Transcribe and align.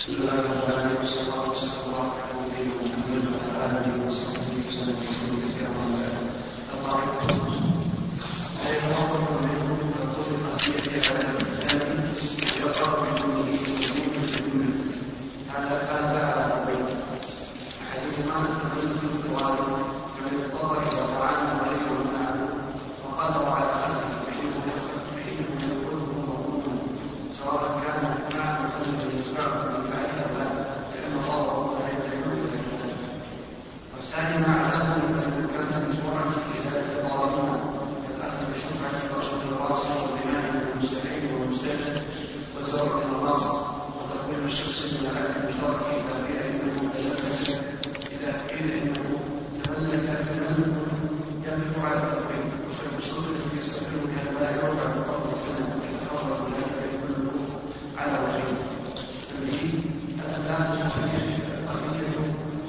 بسم 0.00 0.12
الله 0.12 0.32
الرحمن 0.40 0.64
الرحيم 0.70 0.96
وسلم 1.04 1.80
الله 1.86 2.06
على 2.20 2.32
نبينا 2.40 2.74
محمد 2.88 3.24
وعلى 3.32 3.64
اله 3.68 4.06
وصحبه 4.06 4.56
وسلم 4.68 4.96
تسليما 5.10 5.38
كثيرا 5.44 5.72
الله 6.74 6.96
أيها 8.66 8.86
الأفضل 8.88 9.20
من 9.44 9.52
يكون 9.56 9.80
طبق 10.16 10.56
في 10.58 10.70
يده 10.72 11.04
على 11.08 11.20
الإسلام 11.30 11.78
من 14.54 14.70
هذا 15.52 15.76
هذا 15.92 16.20
على 16.32 16.44
قبيل 16.52 16.86
حديث 17.92 18.16
تقول 18.16 18.86
من 19.02 19.10
الطوارئ 19.14 19.68
من 20.16 20.32
اضطر 20.44 20.72
إلى 20.82 21.02
طعام 21.14 21.46
غير 21.68 21.88
معه 22.14 22.38
وقدر 23.04 23.44
على 23.48 23.84
أخذه 23.84 24.08
بحيث 24.26 24.54
بحيث 25.16 25.38
يكون 25.40 26.00
مظلوما 26.28 26.90
سواء 27.38 27.80
كان 27.84 28.04
معه 28.38 28.68
فلم 28.68 29.10
يدفعه 29.18 29.54
من 29.68 29.90
فعله 29.90 30.20
أو 30.22 30.38
لا 30.38 30.48
لأن 30.94 31.12
الله 31.12 31.78
لا 31.78 31.88
يدعو 31.88 32.30
والثاني 33.94 34.46
مع 34.46 34.60
أخذه 34.60 34.96
أن 34.96 35.48
كان 35.54 35.90
مشروعا 35.90 36.30
في 36.30 36.58
إزالة 36.58 37.02
الظالمين 37.02 37.60
الأخذ 38.16 38.44
بالشفعة 38.48 39.16
ورشد 39.16 39.42
الراس 39.52 39.86
والبناء 39.86 40.44
والمستعين 40.54 41.34
والمستجد 41.34 42.02
وزرع 42.58 43.02
النواصي 43.02 43.58
وتقويم 43.96 44.44
الشخص 44.46 44.92
من 44.92 45.10
العدل 45.10 45.36
المشترك 45.40 45.80
إذا 45.96 46.26
قيل 46.26 46.38
إنه 46.46 46.92
تجسس 46.94 47.56
إذا 48.12 48.32
قيل 48.48 48.70
إنه 48.70 49.20
تملك 49.64 50.18
تملك 50.28 50.74
يقف 51.44 51.84
على 51.84 51.96
التقويم 52.02 52.50
وفي 52.68 52.98
الشروط 52.98 53.24
التي 53.26 53.56
يستقيم 53.60 54.04
بها 54.06 54.32
لا 54.40 54.50
يرفع 54.50 54.90
تطرف 54.90 55.42
يتفرق 55.84 56.48
ذلك 56.54 56.92
يدل 56.94 57.28
على 57.98 58.12
وجهه 58.12 58.56
تنبيه 59.30 59.80
الأداة 60.18 60.72
الأخية 60.74 61.40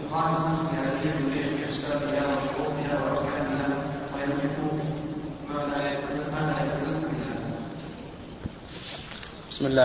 تخالف 0.10 0.70
في 0.70 0.76
هذه 0.76 1.18
الولاية 1.18 1.66
بأسبابها 1.66 2.38
وشروطها 2.38 3.04
وأركانها 3.04 3.68
ويملك 4.16 4.58
ما 5.50 5.60
لا 5.68 5.92
يتملك 5.92 6.34
ما 6.34 6.40
لا 6.40 6.66
يتملك 6.66 7.04
منها 7.04 7.38
بسم 9.52 9.66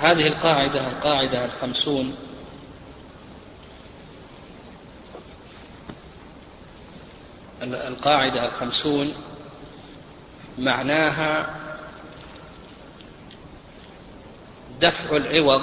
هذه 0.00 0.26
القاعدة 0.26 0.88
القاعدة 0.88 1.44
الخمسون. 1.44 2.16
القاعدة 7.62 8.46
الخمسون 8.46 9.14
معناها 10.58 11.56
دفع 14.80 15.16
العوض. 15.16 15.62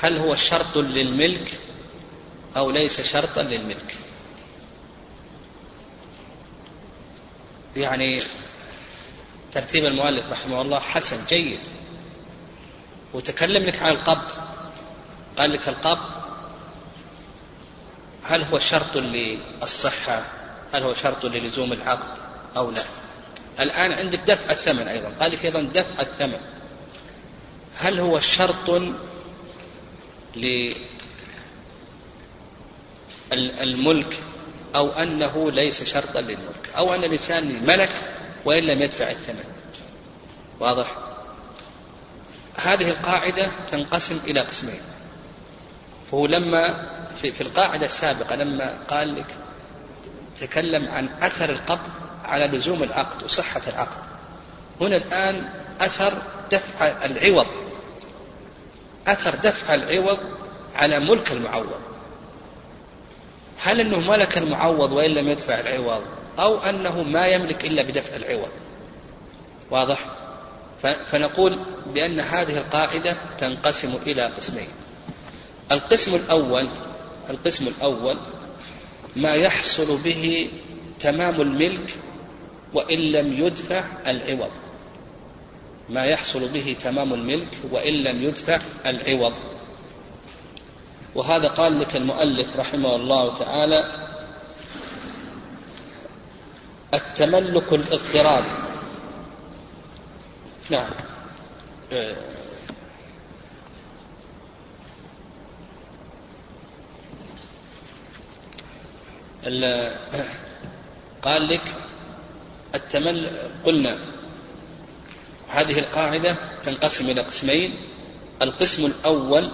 هل 0.00 0.18
هو 0.18 0.34
شرط 0.34 0.76
للملك 0.76 1.60
أو 2.56 2.70
ليس 2.70 3.12
شرطا 3.12 3.42
للملك؟ 3.42 3.98
يعني 7.76 8.22
ترتيب 9.52 9.84
المؤلف 9.84 10.32
رحمه 10.32 10.60
الله 10.62 10.80
حسن 10.80 11.26
جيد. 11.28 11.60
وتكلم 13.14 13.66
لك 13.66 13.82
عن 13.82 13.92
القبض 13.92 14.24
قال 15.38 15.52
لك 15.52 15.68
القبض 15.68 16.16
هل 18.28 18.42
هو 18.42 18.58
شرط 18.58 18.96
للصحة؟ 18.96 20.22
هل 20.72 20.82
هو 20.82 20.94
شرط 20.94 21.24
للزوم 21.24 21.72
العقد 21.72 22.18
أو 22.56 22.70
لا؟ 22.70 22.84
الآن 23.60 23.92
عندك 23.92 24.18
دفع 24.18 24.50
الثمن 24.50 24.88
أيضا. 24.88 25.12
قال 25.20 25.32
لك 25.32 25.44
أيضا 25.44 25.62
دفع 25.62 26.02
الثمن. 26.02 26.40
هل 27.78 28.00
هو 28.00 28.20
شرط 28.20 28.82
للملك 33.32 34.22
أو 34.74 34.90
أنه 34.90 35.50
ليس 35.50 35.82
شرطا 35.82 36.20
للملك؟ 36.20 36.70
أو 36.76 36.94
أن 36.94 37.04
الإنسان 37.04 37.64
ملك 37.66 37.90
وإن 38.44 38.62
لم 38.62 38.82
يدفع 38.82 39.10
الثمن؟ 39.10 39.44
واضح؟ 40.60 41.05
هذه 42.56 42.90
القاعدة 42.90 43.50
تنقسم 43.68 44.20
إلى 44.26 44.40
قسمين. 44.40 44.80
فهو 46.10 46.26
لما 46.26 46.88
في, 47.16 47.32
في 47.32 47.40
القاعدة 47.40 47.86
السابقة 47.86 48.36
لما 48.36 48.78
قال 48.88 49.14
لك 49.14 49.36
تكلم 50.40 50.88
عن 50.88 51.08
أثر 51.22 51.50
القبض 51.50 51.90
على 52.24 52.46
لزوم 52.46 52.82
العقد 52.82 53.22
وصحة 53.22 53.62
العقد. 53.68 54.02
هنا 54.80 54.96
الآن 54.96 55.48
أثر 55.80 56.22
دفع 56.50 57.04
العوض. 57.04 57.46
أثر 59.06 59.34
دفع 59.34 59.74
العوض 59.74 60.18
على 60.74 61.00
ملك 61.00 61.32
المعوض. 61.32 61.80
هل 63.62 63.80
أنه 63.80 64.10
ملك 64.10 64.38
المعوض 64.38 64.92
وإن 64.92 65.10
لم 65.10 65.28
يدفع 65.28 65.60
العوض 65.60 66.02
أو 66.38 66.58
أنه 66.58 67.02
ما 67.02 67.26
يملك 67.26 67.64
إلا 67.64 67.82
بدفع 67.82 68.16
العوض؟ 68.16 68.50
واضح؟ 69.70 70.15
فنقول 70.82 71.58
بأن 71.94 72.20
هذه 72.20 72.58
القاعدة 72.58 73.36
تنقسم 73.38 73.98
إلى 74.06 74.26
قسمين. 74.26 74.68
القسم 75.72 76.14
الأول 76.14 76.68
القسم 77.30 77.68
الأول 77.68 78.18
ما 79.16 79.34
يحصل 79.34 79.96
به 80.02 80.50
تمام 80.98 81.40
الملك 81.40 81.94
وإن 82.74 82.98
لم 82.98 83.32
يدفع 83.32 83.84
العوض. 84.06 84.50
ما 85.88 86.04
يحصل 86.04 86.48
به 86.48 86.76
تمام 86.80 87.14
الملك 87.14 87.48
وإن 87.70 87.92
لم 88.04 88.22
يدفع 88.22 88.60
العوض. 88.86 89.32
وهذا 91.14 91.48
قال 91.48 91.80
لك 91.80 91.96
المؤلف 91.96 92.56
رحمه 92.56 92.96
الله 92.96 93.34
تعالى 93.34 94.06
التملك 96.94 97.72
الاضطراري. 97.72 98.65
نعم. 100.70 100.90
قال 111.22 111.48
لك 111.48 111.74
التمل 112.74 113.30
قلنا 113.64 113.98
هذه 115.48 115.78
القاعدة 115.78 116.60
تنقسم 116.62 117.10
إلى 117.10 117.20
قسمين 117.20 117.74
القسم 118.42 118.86
الأول 118.86 119.50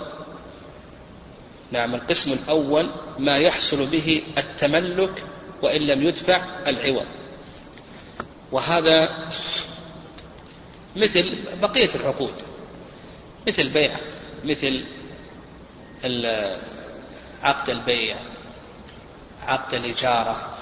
نعم 1.70 1.94
القسم 1.94 2.32
الأول 2.32 2.90
ما 3.18 3.38
يحصل 3.38 3.86
به 3.86 4.22
التملك 4.38 5.24
وإن 5.62 5.80
لم 5.80 6.02
يدفع 6.02 6.46
العوض. 6.66 7.06
وهذا 8.52 9.28
مثل 10.96 11.38
بقية 11.62 11.88
العقود 11.94 12.42
مثل 13.48 13.68
بيع 13.68 13.96
مثل 14.44 14.86
عقد 17.42 17.70
البيع 17.70 18.16
عقد 19.42 19.74
الإجارة 19.74 20.56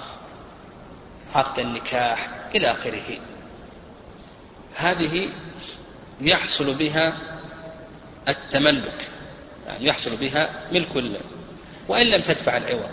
عقد 1.26 1.58
النكاح 1.58 2.28
إلى 2.54 2.70
آخره. 2.70 3.18
هذه 4.74 5.28
يحصل 6.20 6.74
بها 6.74 7.16
التملك 8.28 9.08
يعني 9.66 9.86
يحصل 9.86 10.16
بها 10.16 10.68
ملك 10.72 10.96
الله 10.96 11.20
وإن 11.88 12.06
لم 12.06 12.20
تدفع 12.20 12.56
العوض 12.56 12.90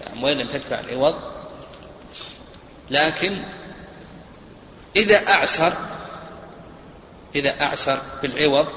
يعني 0.00 0.24
وإن 0.24 0.38
لم 0.38 0.48
تدفع 0.48 0.80
العوض 0.80 1.14
لكن 2.90 3.44
إذا 4.96 5.28
أعسر 5.28 5.72
إذا 7.34 7.62
أعسر 7.62 8.02
بالعوض 8.22 8.68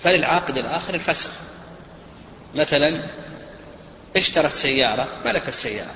فللعاقد 0.00 0.58
الآخر 0.58 0.94
الفسخ. 0.94 1.30
مثلا 2.54 3.02
اشترى 4.16 4.46
السيارة 4.46 5.08
ملك 5.24 5.48
السيارة 5.48 5.94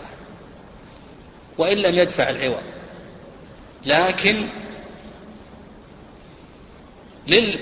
وإن 1.58 1.76
لم 1.76 1.98
يدفع 1.98 2.30
العوض. 2.30 2.62
لكن 3.84 4.48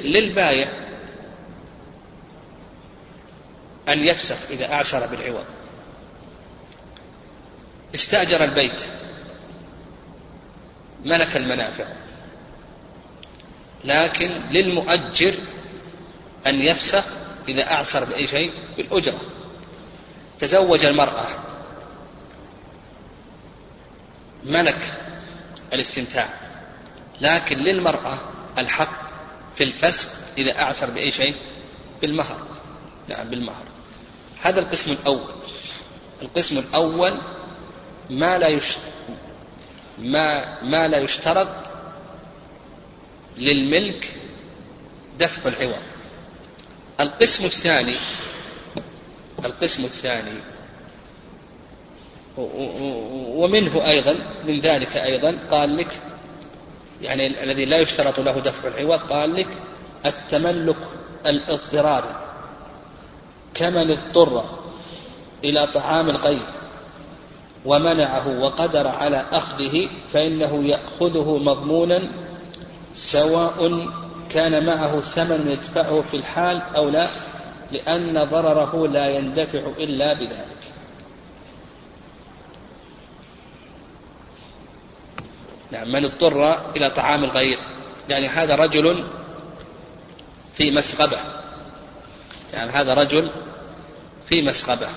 للبايع 0.04 0.68
أن 3.88 4.04
يفسخ 4.04 4.36
إذا 4.50 4.72
أعشر 4.72 5.06
بالعوض. 5.06 5.44
استأجر 7.94 8.44
البيت 8.44 8.86
ملك 11.04 11.36
المنافع. 11.36 12.03
لكن 13.84 14.40
للمؤجر 14.50 15.34
أن 16.46 16.60
يفسخ 16.60 17.04
إذا 17.48 17.70
أعسر 17.70 18.04
بأي 18.04 18.26
شيء 18.26 18.52
بالأجرة. 18.76 19.20
تزوج 20.38 20.84
المرأة. 20.84 21.26
ملك 24.44 24.94
الاستمتاع. 25.72 26.40
لكن 27.20 27.58
للمرأة 27.58 28.18
الحق 28.58 29.04
في 29.56 29.64
الفسخ 29.64 30.08
إذا 30.38 30.58
أعسر 30.58 30.90
بأي 30.90 31.10
شيء 31.10 31.34
بالمهر. 32.00 32.46
نعم 33.08 33.30
بالمهر. 33.30 33.64
هذا 34.42 34.60
القسم 34.60 34.92
الأول. 34.92 35.34
القسم 36.22 36.58
الأول 36.58 37.18
ما 38.10 38.38
لا 38.38 38.48
يشترط 38.48 38.84
ما 39.98 40.62
ما 40.62 40.88
لا 40.88 40.98
يشترط 40.98 41.73
للملك 43.38 44.14
دفع 45.18 45.48
العوض. 45.48 45.82
القسم 47.00 47.44
الثاني 47.44 47.96
القسم 49.44 49.84
الثاني 49.84 50.38
ومنه 53.36 53.86
أيضا 53.86 54.16
من 54.44 54.60
ذلك 54.60 54.96
أيضا 54.96 55.34
قال 55.50 55.76
لك 55.76 56.00
يعني 57.02 57.42
الذي 57.42 57.64
لا 57.64 57.78
يشترط 57.78 58.20
له 58.20 58.38
دفع 58.40 58.68
العوض 58.68 58.98
قال 58.98 59.34
لك 59.34 59.48
التملك 60.06 60.76
الاضطراري. 61.26 62.20
كمن 63.54 63.90
اضطر 63.90 64.44
إلى 65.44 65.66
طعام 65.66 66.10
الغير 66.10 66.46
ومنعه 67.64 68.40
وقدر 68.40 68.86
على 68.86 69.24
أخذه 69.32 69.88
فإنه 70.12 70.64
يأخذه 70.64 71.38
مضمونا 71.38 72.10
سواء 72.94 73.88
كان 74.30 74.66
معه 74.66 75.00
ثمن 75.00 75.48
يدفعه 75.50 76.00
في 76.02 76.16
الحال 76.16 76.62
أو 76.62 76.88
لا 76.88 77.10
لأن 77.72 78.24
ضرره 78.24 78.88
لا 78.88 79.08
يندفع 79.08 79.58
إلا 79.58 80.14
بذلك. 80.14 80.72
نعم 85.70 85.92
من 85.92 86.04
اضطر 86.04 86.70
إلى 86.76 86.90
طعام 86.90 87.24
الغير. 87.24 87.58
يعني 88.08 88.28
هذا 88.28 88.54
رجل 88.54 89.04
في 90.54 90.70
مسغبة. 90.70 91.18
يعني 92.52 92.70
هذا 92.70 92.94
رجل 92.94 93.32
في 94.26 94.42
مسغبة. 94.42 94.88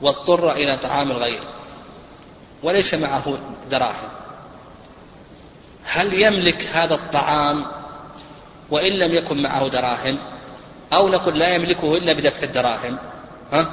واضطر 0.00 0.52
إلى 0.52 0.76
طعام 0.76 1.10
الغير. 1.10 1.42
وليس 2.62 2.94
معه 2.94 3.38
دراهم. 3.70 4.21
هل 5.84 6.14
يملك 6.14 6.66
هذا 6.72 6.94
الطعام 6.94 7.66
وإن 8.70 8.92
لم 8.92 9.14
يكن 9.14 9.42
معه 9.42 9.68
دراهم؟ 9.68 10.18
أو 10.92 11.08
نقول 11.08 11.38
لا 11.38 11.54
يملكه 11.54 11.96
إلا 11.96 12.12
بدفع 12.12 12.42
الدراهم. 12.42 12.96
ها؟ 13.52 13.70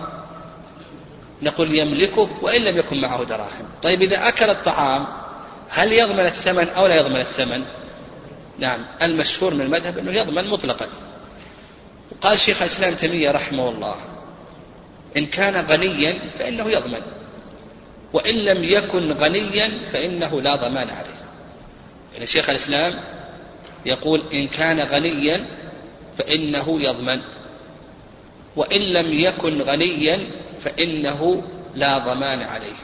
نقول 1.41 1.75
يملكه 1.75 2.29
وإن 2.41 2.63
لم 2.63 2.77
يكن 2.77 3.01
معه 3.01 3.23
دراهم. 3.23 3.65
طيب 3.83 4.01
إذا 4.01 4.27
أكل 4.27 4.49
الطعام 4.49 5.07
هل 5.69 5.93
يضمن 5.93 6.19
الثمن 6.19 6.67
أو 6.67 6.87
لا 6.87 6.95
يضمن 6.95 7.19
الثمن؟ 7.19 7.65
نعم 8.59 8.85
المشهور 9.03 9.53
من 9.53 9.61
المذهب 9.61 9.97
أنه 9.97 10.11
يضمن 10.11 10.47
مطلقا. 10.47 10.87
قال 12.21 12.39
شيخ 12.39 12.61
الإسلام 12.61 12.93
تيمية 12.93 13.31
رحمه 13.31 13.69
الله 13.69 13.95
إن 15.17 15.25
كان 15.25 15.65
غنيا 15.65 16.31
فإنه 16.39 16.71
يضمن 16.71 17.01
وإن 18.13 18.35
لم 18.35 18.63
يكن 18.63 19.11
غنيا 19.11 19.89
فإنه 19.89 20.41
لا 20.41 20.55
ضمان 20.55 20.89
عليه. 20.89 21.18
يعني 22.13 22.25
شيخ 22.25 22.49
الإسلام 22.49 22.93
يقول 23.85 24.23
إن 24.33 24.47
كان 24.47 24.79
غنيا 24.79 25.45
فإنه 26.17 26.81
يضمن. 26.81 27.21
وإن 28.55 28.81
لم 28.81 29.13
يكن 29.13 29.61
غنيا 29.61 30.19
فإنه 30.59 31.43
لا 31.75 31.97
ضمان 31.97 32.41
عليه. 32.41 32.75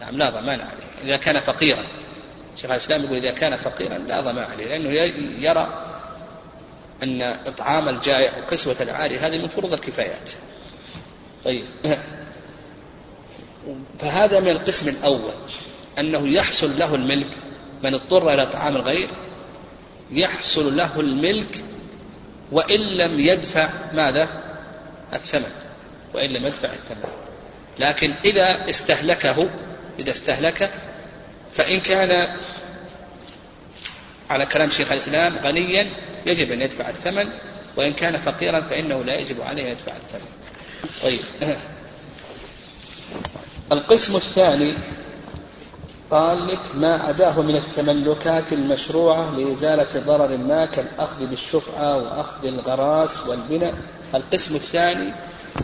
نعم 0.00 0.18
لا 0.18 0.30
ضمان 0.30 0.60
عليه. 0.60 1.04
إذا 1.04 1.16
كان 1.16 1.40
فقيرا. 1.40 1.84
شيخ 2.56 2.70
الإسلام 2.70 3.04
يقول 3.04 3.16
إذا 3.16 3.30
كان 3.30 3.56
فقيرا 3.56 3.98
لا 3.98 4.20
ضمان 4.20 4.44
عليه 4.44 4.66
لأنه 4.66 4.90
يرى 5.40 5.84
أن 7.02 7.22
إطعام 7.22 7.88
الجائع 7.88 8.38
وكسوة 8.38 8.76
العاري 8.80 9.18
هذه 9.18 9.38
من 9.38 9.48
فروض 9.48 9.72
الكفايات. 9.72 10.30
طيب. 11.44 11.64
فهذا 14.00 14.40
من 14.40 14.48
القسم 14.48 14.88
الأول 14.88 15.32
أنه 15.98 16.28
يحصل 16.28 16.78
له 16.78 16.94
الملك 16.94 17.30
من 17.82 17.94
اضطر 17.94 18.34
إلى 18.34 18.46
طعام 18.46 18.76
الغير 18.76 19.10
يحصل 20.10 20.76
له 20.76 21.00
الملك 21.00 21.64
وإن 22.52 22.80
لم 22.80 23.20
يدفع 23.20 23.92
ماذا؟ 23.92 24.28
الثمن. 25.12 25.52
وإن 26.14 26.28
لم 26.30 26.46
يدفع 26.46 26.72
الثمن. 26.72 27.10
لكن 27.78 28.14
إذا 28.24 28.70
استهلكه 28.70 29.50
إذا 29.98 30.10
استهلكه 30.10 30.70
فإن 31.52 31.80
كان 31.80 32.36
على 34.30 34.46
كلام 34.46 34.70
شيخ 34.70 34.92
الإسلام 34.92 35.36
غنيا 35.38 35.86
يجب 36.26 36.52
أن 36.52 36.62
يدفع 36.62 36.88
الثمن. 36.88 37.28
وإن 37.76 37.92
كان 37.92 38.16
فقيرا 38.16 38.60
فإنه 38.60 39.04
لا 39.04 39.18
يجب 39.18 39.40
عليه 39.40 39.64
أن 39.64 39.68
يدفع 39.68 39.96
الثمن. 39.96 40.30
طيب. 41.02 41.20
القسم 43.72 44.16
الثاني 44.16 44.78
قال 46.10 46.46
لك 46.46 46.74
ما 46.74 46.94
عداه 46.96 47.42
من 47.42 47.56
التملكات 47.56 48.52
المشروعة 48.52 49.30
لإزالة 49.30 50.00
ضرر 50.06 50.36
ما 50.36 50.66
كالأخذ 50.66 51.26
بالشفعة 51.26 51.96
وأخذ 51.96 52.46
الغراس 52.46 53.26
والبناء. 53.26 53.74
القسم 54.14 54.54
الثاني 54.54 55.12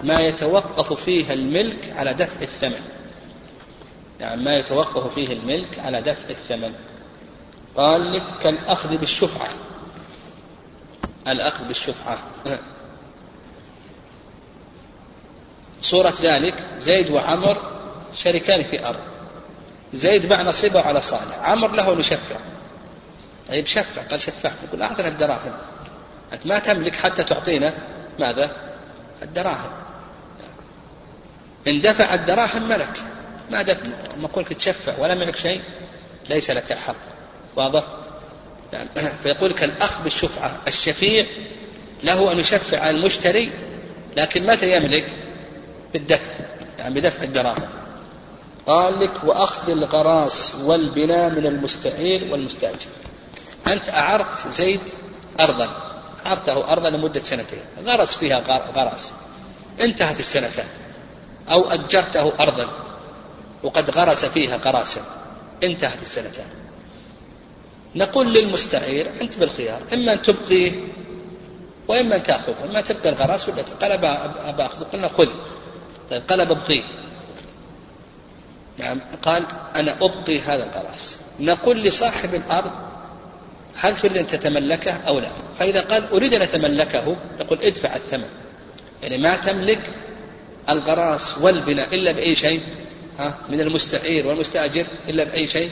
ما 0.02 0.20
يتوقف 0.20 0.93
فيه 0.93 1.32
الملك 1.32 1.93
على 1.96 2.14
دفع 2.14 2.43
الثمن. 2.43 2.81
يعني 4.20 4.43
ما 4.43 4.56
يتوقف 4.56 5.14
فيه 5.14 5.32
الملك 5.32 5.79
على 5.79 6.00
دفع 6.00 6.31
الثمن. 6.31 6.73
قال 7.76 8.12
لك 8.12 8.42
كالأخذ 8.42 8.97
بالشفعة. 8.97 9.49
الأخذ 11.28 11.64
بالشفعة. 11.64 12.19
صورة 15.83 16.14
ذلك 16.23 16.66
زيد 16.78 17.11
وعمر 17.11 17.59
شريكان 18.14 18.62
في 18.62 18.87
أرض. 18.87 19.13
زيد 19.95 20.27
باع 20.27 20.43
نصيبه 20.43 20.81
على 20.81 21.01
صالح. 21.01 21.39
عمر 21.39 21.71
له 21.71 21.93
أن 21.93 22.01
يشفع 22.01 22.37
طيب 23.49 23.67
شفع. 23.67 24.03
قال 24.03 24.21
شفعت. 24.21 24.57
يقول 24.69 24.83
أعطنا 24.83 25.09
الدراهم. 25.09 25.53
أنت 26.33 26.47
ما 26.47 26.59
تملك 26.59 26.95
حتى 26.95 27.25
تعطينا 27.25 27.75
ماذا؟ 28.19 28.51
الدراهم. 29.23 29.71
إن 31.69 31.81
دفع 31.81 32.15
الدراهم 32.15 32.69
ملك. 32.69 33.01
ما 33.51 33.63
دفع. 33.63 33.87
ما 34.17 34.29
كنت 34.29 34.53
تشفع 34.53 34.99
ولا 34.99 35.15
ملك 35.15 35.37
شيء 35.37 35.63
ليس 36.29 36.51
لك 36.51 36.73
حق. 36.73 36.97
واضح؟ 37.57 37.85
فيقول 39.23 39.51
لك 39.51 39.65
الأخ 39.65 40.01
بالشفعة 40.01 40.61
الشفيع 40.69 41.25
له 42.05 42.33
أن 42.33 42.39
يشفع 42.39 42.81
على 42.81 42.97
المشتري 42.97 43.51
لكن 44.17 44.47
متى 44.47 44.77
يملك؟ 44.77 45.07
بالدفع. 45.93 46.33
يعني 46.79 46.95
بدفع 46.95 47.23
الدراهم. 47.23 47.84
قال 48.66 49.00
لك 49.00 49.25
وأخذ 49.25 49.71
الغراس 49.71 50.54
والبناء 50.64 51.30
من 51.30 51.47
المستعير 51.47 52.33
والمستأجر. 52.33 52.87
أنت 53.66 53.88
أعرت 53.88 54.49
زيد 54.49 54.80
أرضا 55.40 55.68
أعرته 56.26 56.73
أرضا 56.73 56.90
لمدة 56.90 57.21
سنتين. 57.21 57.62
غرس 57.85 58.14
فيها 58.14 58.38
غراس. 58.76 59.12
انتهت 59.80 60.21
السنتان 60.21 60.66
أو 61.50 61.71
أجرته 61.71 62.33
أرضا. 62.40 62.68
وقد 63.62 63.90
غرس 63.90 64.25
فيها 64.25 64.56
غراسا. 64.56 65.00
انتهت 65.64 66.02
السنتان 66.02 66.47
نقول 67.94 68.35
للمستعير 68.35 69.11
أنت 69.21 69.38
بالخيار. 69.38 69.83
إما 69.92 70.12
أن 70.12 70.23
تبقيه 70.23 70.73
وإما 71.88 72.16
أن 72.16 72.23
تأخذه 72.23 72.64
إما 72.64 72.80
تبقي 72.80 73.09
الغراس 73.09 73.49
ولا 73.49 73.62
قال 73.62 73.92
أبا 73.92 74.66
أخذ 74.66 74.85
قلنا 74.85 75.09
خذ. 75.09 75.28
طيب 76.11 76.23
قال 76.30 76.47
ببقيه 76.47 77.03
نعم. 78.78 79.00
قال 79.23 79.47
أنا 79.76 79.97
أبقي 80.02 80.40
هذا 80.40 80.64
الغراس 80.64 81.19
نقول 81.40 81.83
لصاحب 81.83 82.35
الأرض 82.35 82.73
هل 83.76 83.97
تريد 83.97 84.16
أن 84.16 84.26
تتملكه 84.26 84.93
أو 84.93 85.19
لا؟ 85.19 85.31
فإذا 85.59 85.81
قال 85.81 86.11
أريد 86.11 86.35
أن 86.35 86.43
أتملكه 86.43 87.16
نقول 87.40 87.59
ادفع 87.62 87.97
الثمن. 87.97 88.28
يعني 89.02 89.19
ما 89.19 89.37
تملك 89.37 89.90
الغراس 90.69 91.38
والبناء 91.38 91.95
إلا 91.95 92.12
بأي 92.12 92.37
شيء 92.37 92.61
ها 93.19 93.38
من 93.49 93.61
المستعير 93.61 94.26
والمستأجر 94.26 94.87
إلا 95.09 95.25
بأي 95.25 95.47
شيء 95.47 95.71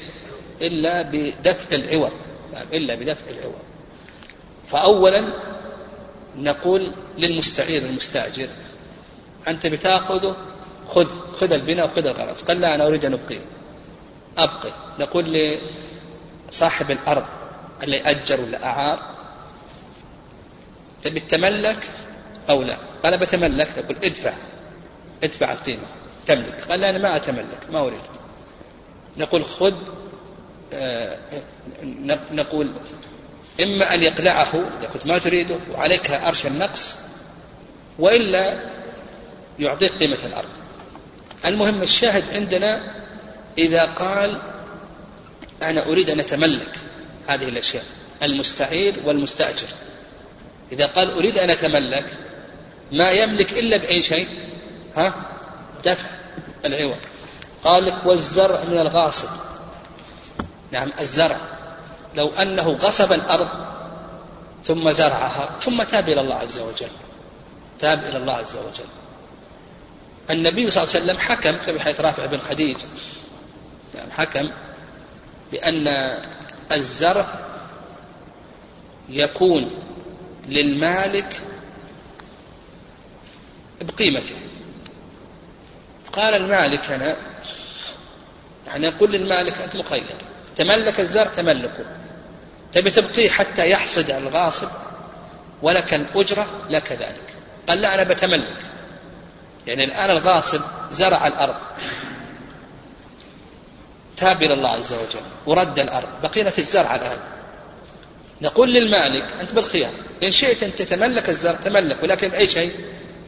إلا 0.63 1.03
بدفع 1.03 1.77
العوض. 1.77 2.13
نعم 2.53 2.67
إلا 2.73 2.95
بدفع 2.95 3.31
العوض. 3.31 3.63
فأولا 4.71 5.23
نقول 6.39 6.95
للمستعير 7.19 7.83
المستأجر 7.83 8.49
أنت 9.49 9.67
بتأخذه 9.67 10.37
خذ. 10.89 11.07
خذ 11.43 11.53
البناء 11.53 11.87
وخذ 11.87 12.07
الغرض 12.07 12.37
قال 12.41 12.61
لا 12.61 12.75
أنا 12.75 12.87
أريد 12.87 13.05
أن 13.05 13.13
أبقيه 13.13 13.41
أبقي. 14.39 14.73
نقول 14.99 15.51
لصاحب 16.49 16.91
الأرض 16.91 17.25
اللي 17.83 18.01
أجر 18.01 18.41
ولا 18.41 18.65
أعار 18.67 19.17
تبي 21.03 21.21
تتملك 21.21 21.91
أو 22.51 22.63
لا؟ 22.63 22.77
قال 23.05 23.19
بتملك. 23.19 23.69
نقول 23.79 23.97
ادفع. 23.97 24.35
ادفع 25.25 25.53
القيمة. 25.53 25.87
تملك. 26.27 26.61
قال 26.71 26.81
لا 26.81 26.91
أنا 26.91 26.99
ما 26.99 27.17
أتملك. 27.17 27.71
ما 27.73 27.81
أريد. 27.81 28.01
نقول 29.17 29.45
خذ 29.45 29.75
آه 30.73 31.19
نقول 32.33 32.75
إما 33.63 33.95
أن 33.95 34.03
يقلعه 34.03 34.65
كنت 34.93 35.07
ما 35.07 35.19
تريده 35.19 35.57
وعليك 35.73 36.11
أرش 36.11 36.47
النقص 36.47 36.97
وإلا 37.99 38.71
يعطيك 39.59 39.91
قيمة 39.93 40.19
الأرض. 40.27 40.62
المهم 41.45 41.83
الشاهد 41.83 42.25
عندنا 42.35 43.03
إذا 43.59 43.85
قال 43.85 44.43
أنا 45.63 45.87
أريد 45.87 46.11
أن 46.11 46.21
أتملك 46.21 46.79
هذه 47.27 47.49
الأشياء 47.49 47.85
المستعير 48.23 48.95
والمستأجر. 49.05 49.69
إذا 50.73 50.87
قال 50.87 51.13
أريد 51.13 51.39
أن 51.39 51.51
أتملك 51.51 52.17
ما 52.93 53.11
يملك 53.11 53.53
إلا 53.53 53.77
بأي 53.77 54.03
شيء؟ 54.03 54.29
ها؟ 54.95 55.15
دفع 55.85 56.09
العوض. 56.65 56.97
قال 57.65 57.85
لك 57.85 58.07
والزرع 58.07 58.65
من 58.65 58.79
الغاصب. 58.79 59.29
نعم 60.71 60.93
الزرع. 61.01 61.41
لو 62.15 62.29
أنه 62.29 62.73
غصب 62.73 63.13
الأرض 63.13 63.49
ثم 64.65 64.91
زرعها 64.91 65.59
ثم 65.61 65.83
تاب 65.83 66.09
إلى 66.09 66.21
الله 66.21 66.35
عز 66.35 66.59
وجل. 66.59 66.91
تاب 67.79 68.05
إلى 68.05 68.17
الله 68.19 68.35
عز 68.35 68.57
وجل. 68.57 69.02
النبي 70.31 70.71
صلى 70.71 70.83
الله 70.83 70.95
عليه 70.95 71.05
وسلم 71.05 71.19
حكم 71.19 71.59
في 71.59 71.81
حيث 71.81 72.01
رافع 72.01 72.27
بن 72.27 72.39
خديج. 72.39 72.77
يعني 73.95 74.13
حكم 74.13 74.51
بأن 75.53 75.89
الزرع 76.73 77.39
يكون 79.09 79.71
للمالك 80.49 81.41
بقيمته. 83.81 84.35
قال 86.13 86.35
المالك 86.35 86.91
أنا 86.91 87.17
يعني 88.67 88.87
يقول 88.87 89.13
للمالك 89.13 89.59
أنت 89.59 89.77
مخير 89.77 90.05
تملك 90.57 91.01
الزرع 91.01 91.31
تملكه. 91.31 91.87
تبي 92.73 92.91
تبقيه 92.91 93.31
حتى 93.31 93.71
يحصد 93.71 94.11
الغاصب 94.11 94.69
ولك 95.63 95.95
الأجرة 95.95 96.67
لك 96.71 96.93
ذلك. 96.93 97.35
قال 97.69 97.81
لا 97.81 97.95
أنا 97.95 98.03
بتملك. 98.03 98.73
يعني 99.67 99.85
الآن 99.85 100.11
الغاصب 100.11 100.61
زرع 100.91 101.27
الأرض. 101.27 101.55
تاب 104.17 104.43
إلى 104.43 104.55
الله 104.55 104.71
عز 104.71 104.93
وجل 104.93 105.21
ورد 105.47 105.79
الأرض 105.79 106.09
بقينا 106.23 106.51
في 106.51 106.59
الزرع 106.59 106.95
الآن. 106.95 107.19
نقول 108.43 108.73
للمالك 108.75 109.33
أنت 109.41 109.53
بالخيار 109.53 109.93
إن 110.23 110.31
شئت 110.31 110.63
أن 110.63 110.75
تتملك 110.75 111.29
الزرع 111.29 111.55
تملك 111.55 112.03
ولكن 112.03 112.29
بأي 112.29 112.47
شيء؟ 112.47 112.73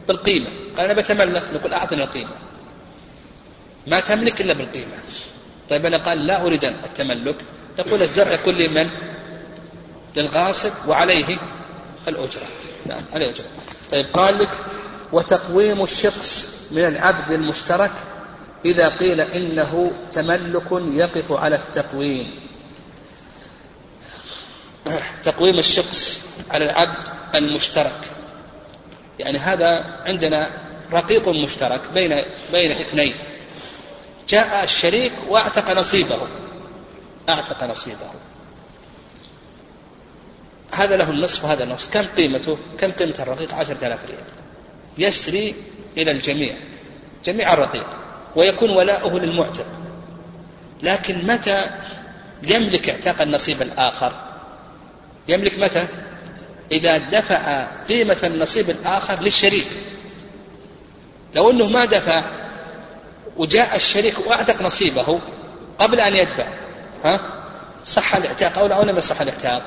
بالقيمة. 0.07 0.47
قال 0.77 0.85
أنا 0.85 0.93
بتملك 0.93 1.43
نقول 1.53 1.73
أعطني 1.73 2.03
القيمة. 2.03 2.35
ما 3.87 3.99
تملك 3.99 4.41
إلا 4.41 4.53
بالقيمة. 4.57 4.97
طيب 5.69 5.85
أنا 5.85 5.97
قال 5.97 6.27
لا 6.27 6.41
أريد 6.41 6.65
التملك. 6.65 7.35
نقول 7.79 8.01
الزرع 8.01 8.31
يكون 8.31 8.55
لمن 8.55 8.89
للغاصب 10.15 10.71
وعليه 10.87 11.37
الأجرة. 12.07 12.47
نعم 12.85 13.01
عليه 13.13 13.29
أجرة 13.29 13.45
طيب 13.91 14.05
قال 14.13 14.37
لك 14.37 14.49
وتقويم 15.11 15.83
الشخص 15.83 16.55
من 16.71 16.85
العبد 16.85 17.31
المشترك 17.31 17.91
إذا 18.65 18.89
قيل 18.89 19.21
إنه 19.21 19.91
تملك 20.11 20.71
يقف 20.71 21.31
على 21.31 21.55
التقويم. 21.55 22.45
تقويم 25.23 25.59
الشخص 25.59 26.27
على 26.51 26.65
العبد 26.65 27.07
المشترك. 27.35 28.11
يعني 29.19 29.37
هذا 29.37 29.83
عندنا 30.05 30.49
رقيق 30.91 31.29
مشترك 31.29 31.81
بين 31.93 32.21
بين 32.51 32.71
اثنين. 32.71 33.15
جاء 34.29 34.63
الشريك 34.63 35.13
واعتق 35.29 35.71
نصيبه. 35.71 36.27
اعتق 37.29 37.63
نصيبه. 37.63 38.11
هذا 40.71 40.97
له 40.97 41.09
النصف 41.09 41.43
وهذا 41.43 41.63
النصف. 41.63 41.93
كم 41.93 42.05
قيمته؟ 42.17 42.57
كم 42.77 42.91
قيمة 42.91 43.15
الرقيق؟ 43.19 43.53
عشرة 43.53 43.87
آلاف 43.87 44.05
ريال. 44.05 44.34
يسري 44.97 45.55
إلى 45.97 46.11
الجميع 46.11 46.53
جميع 47.25 47.53
الرقيق 47.53 47.87
ويكون 48.35 48.69
ولاؤه 48.69 49.19
للمعتق. 49.19 49.65
لكن 50.83 51.27
متى 51.27 51.69
يملك 52.43 52.89
اعتاق 52.89 53.21
النصيب 53.21 53.61
الآخر 53.61 54.13
يملك 55.27 55.59
متى؟ 55.59 55.87
إذا 56.71 56.97
دفع 56.97 57.67
قيمة 57.89 58.17
النصيب 58.23 58.69
الآخر 58.69 59.21
للشريك. 59.21 59.67
لو 61.35 61.51
أنه 61.51 61.67
ما 61.67 61.85
دفع 61.85 62.23
وجاء 63.37 63.75
الشريك 63.75 64.27
وأعتق 64.27 64.61
نصيبه 64.61 65.19
قبل 65.79 65.99
أن 65.99 66.15
يدفع 66.15 66.47
ها؟ 67.03 67.43
صح 67.85 68.15
الاعتاق 68.15 68.59
أو 68.59 68.67
لا 68.67 68.75
أو 68.75 68.83
لم 68.83 68.97
يصح 68.97 69.21
الاعتاق؟ 69.21 69.61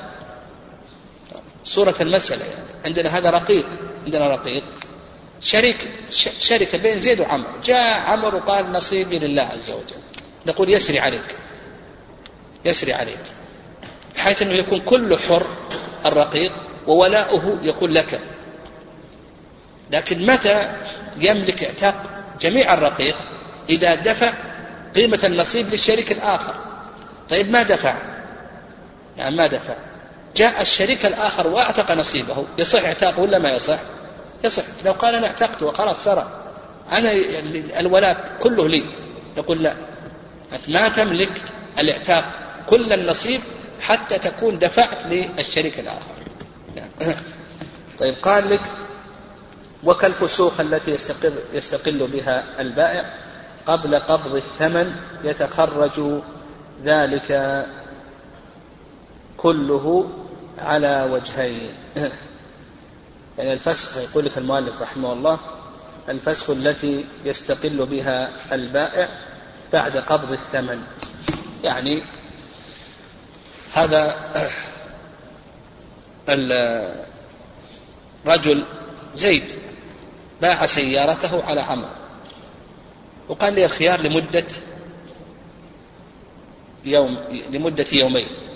صورة 1.63 1.95
المسألة 2.01 2.45
يعني. 2.45 2.85
عندنا 2.85 3.17
هذا 3.17 3.29
رقيق 3.29 3.65
عندنا 4.05 4.27
رقيق. 4.27 4.63
شريك 5.41 5.91
شركة 6.39 6.77
بين 6.77 6.99
زيد 6.99 7.19
وعمر. 7.19 7.47
جاء 7.63 7.99
عمر 7.99 8.35
وقال 8.35 8.71
نصيبي 8.71 9.19
لله 9.19 9.43
عز 9.43 9.69
وجل. 9.69 10.01
نقول 10.45 10.69
يسري 10.69 10.99
عليك. 10.99 11.35
يسري 12.65 12.93
عليك. 12.93 13.23
بحيث 14.15 14.41
أنه 14.41 14.53
يكون 14.53 14.79
كل 14.79 15.17
حر 15.17 15.47
الرقيق 16.05 16.51
وولاؤه 16.87 17.59
يكون 17.61 17.91
لك. 17.91 18.19
لكن 19.91 20.25
متى 20.25 20.75
يملك 21.17 21.63
إعتاق 21.63 22.03
جميع 22.41 22.73
الرقيق؟ 22.73 23.15
إذا 23.69 23.95
دفع 23.95 24.33
قيمة 24.95 25.19
النصيب 25.23 25.69
للشريك 25.69 26.11
الآخر. 26.11 26.55
طيب 27.29 27.51
ما 27.51 27.63
دفع؟ 27.63 27.97
يعني 29.17 29.35
ما 29.35 29.47
دفع. 29.47 29.73
جاء 30.35 30.61
الشريك 30.61 31.05
الآخر 31.05 31.47
وأعتق 31.47 31.91
نصيبه. 31.91 32.45
يصح 32.57 32.85
إعتاقه 32.85 33.19
ولا 33.19 33.39
ما 33.39 33.51
يصح؟ 33.51 33.79
يصح. 34.43 34.63
لو 34.85 34.91
قال 34.91 35.15
أنا 35.15 35.27
اعتقت 35.27 35.63
وخلاص 35.63 36.03
سرى 36.03 36.31
أنا 36.91 37.11
الولاء 37.79 38.37
كله 38.41 38.67
لي. 38.67 38.83
يقول 39.37 39.63
لا. 39.63 39.75
أنت 40.53 40.69
ما 40.69 40.89
تملك 40.89 41.41
الاعتاق. 41.79 42.23
كل 42.67 42.93
النصيب 42.93 43.41
حتى 43.81 44.19
تكون 44.19 44.57
دفعت 44.57 45.05
للشريك 45.05 45.79
الآخر. 45.79 46.13
طيب 47.99 48.15
قال 48.21 48.49
لك 48.49 48.61
وكالفسوق 49.83 50.61
التي 50.61 50.91
يستقل, 50.91 51.33
يستقل 51.53 52.07
بها 52.07 52.61
البائع 52.61 53.13
قبل 53.65 53.95
قبض 53.95 54.35
الثمن 54.35 54.95
يتخرج 55.23 56.21
ذلك 56.83 57.65
كله 59.37 60.09
على 60.59 61.07
وجهين. 61.11 61.73
يعني 63.39 63.53
الفسخ 63.53 63.97
يقول 63.97 64.25
لك 64.25 64.37
المؤلف 64.37 64.81
رحمه 64.81 65.13
الله 65.13 65.39
الفسخ 66.09 66.49
التي 66.49 67.05
يستقل 67.25 67.85
بها 67.85 68.31
البائع 68.55 69.09
بعد 69.73 69.97
قبض 69.97 70.31
الثمن. 70.31 70.81
يعني 71.63 72.03
هذا 73.73 74.15
الرجل 78.25 78.65
زيد 79.13 79.51
باع 80.41 80.65
سيارته 80.65 81.43
على 81.43 81.61
عمرو 81.61 81.89
وقال 83.27 83.53
لي 83.53 83.65
الخيار 83.65 84.01
لمدة 84.01 84.45
يوم 86.85 87.19
لمدة 87.49 87.85
يومين. 87.91 88.48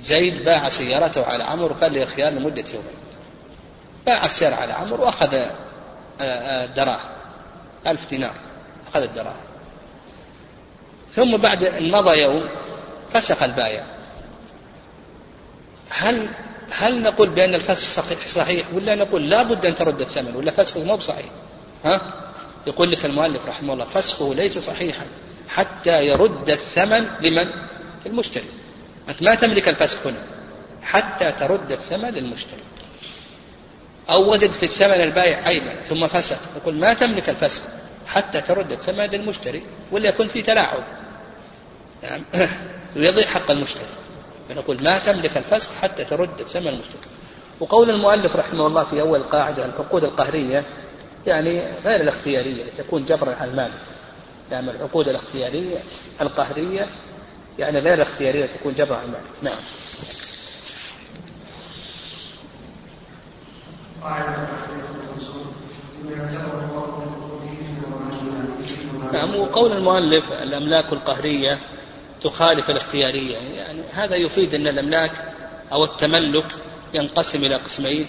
زيد 0.00 0.44
باع 0.44 0.68
سيارته 0.68 1.24
على 1.24 1.44
عمرو 1.44 1.74
وقال 1.74 1.92
لي 1.92 2.02
الخيار 2.02 2.32
لمدة 2.32 2.64
يومين. 2.74 2.96
باع 4.06 4.24
السيارة 4.24 4.54
على 4.54 4.72
عمرو 4.72 5.04
وأخذ 5.04 5.36
دراهم 6.76 7.10
ألف 7.86 8.08
دينار 8.08 8.34
أخذ 8.88 9.02
الدراهم. 9.02 9.46
ثم 11.14 11.36
بعد 11.36 11.64
أن 11.64 11.90
مضى 11.90 12.18
يوم 12.22 12.48
فسخ 13.12 13.42
البايع 13.42 13.84
هل 15.90 16.28
هل 16.70 17.02
نقول 17.02 17.28
بأن 17.28 17.54
الفسخ 17.54 18.02
صحيح, 18.02 18.26
صحيح 18.26 18.66
ولا 18.74 18.94
نقول 18.94 19.30
لا 19.30 19.42
بد 19.42 19.66
أن 19.66 19.74
ترد 19.74 20.00
الثمن 20.00 20.36
ولا 20.36 20.50
فسخه 20.50 20.84
مو 20.84 20.96
بصحيح؟ 20.96 21.26
ها؟ 21.84 22.22
يقول 22.66 22.90
لك 22.90 23.04
المؤلف 23.04 23.46
رحمه 23.46 23.72
الله 23.72 23.84
فسخه 23.84 24.34
ليس 24.34 24.58
صحيحا 24.58 25.06
حتى 25.48 26.06
يرد 26.06 26.50
الثمن 26.50 27.06
لمن؟ 27.20 27.46
للمشتري. 28.06 28.48
أنت 29.08 29.22
ما 29.22 29.34
تملك 29.34 29.68
الفسخ 29.68 30.06
هنا 30.06 30.22
حتى 30.82 31.32
ترد 31.32 31.72
الثمن 31.72 32.10
للمشتري. 32.10 32.62
أو 34.10 34.32
وجد 34.32 34.50
في 34.50 34.62
الثمن 34.62 35.00
البائع 35.00 35.42
عيبا 35.42 35.74
ثم 35.88 36.06
فسخ. 36.06 36.38
يقول 36.56 36.74
ما 36.74 36.94
تملك 36.94 37.28
الفسخ 37.28 37.62
حتى 38.06 38.40
ترد 38.40 38.72
الثمن 38.72 39.04
للمشتري 39.04 39.62
ولا 39.92 40.08
يكون 40.08 40.26
في 40.26 40.42
تلاعب. 40.42 40.82
يعني 42.02 42.22
يضيع 42.96 43.26
حق 43.26 43.50
المشتري. 43.50 43.86
نقول 44.50 44.82
ما 44.82 44.98
تملك 44.98 45.36
الفسخ 45.36 45.74
حتى 45.74 46.04
ترد 46.04 46.40
الثمن 46.40 46.68
المشتري 46.68 47.00
وقول 47.60 47.90
المؤلف 47.90 48.36
رحمه 48.36 48.66
الله 48.66 48.84
في 48.84 49.00
أول 49.00 49.22
قاعدة 49.22 49.64
العقود 49.64 50.04
القهرية 50.04 50.64
يعني 51.26 51.62
غير 51.84 52.00
الاختيارية 52.00 52.64
تكون 52.78 53.04
جبرا 53.04 53.34
على 53.34 53.50
المالك. 53.50 53.82
يعني 54.50 54.70
العقود 54.70 55.08
الاختيارية 55.08 55.78
القهرية 56.20 56.86
يعني 57.58 57.78
غير 57.78 57.94
الاختيارية 57.94 58.46
تكون 58.46 58.74
جبرا 58.74 58.96
على 58.96 59.06
المالك 59.06 59.22
نعم 59.42 59.58
نعم 69.12 69.36
وقول 69.36 69.72
المؤلف 69.72 70.32
الأملاك 70.32 70.92
القهرية 70.92 71.58
تخالف 72.20 72.70
الاختيارية. 72.70 73.36
يعني 73.36 73.80
هذا 73.92 74.16
يفيد 74.16 74.54
أن 74.54 74.66
الأملاك 74.66 75.12
أو 75.72 75.84
التملك 75.84 76.46
ينقسم 76.94 77.44
إلى 77.44 77.54
قسمين. 77.54 78.06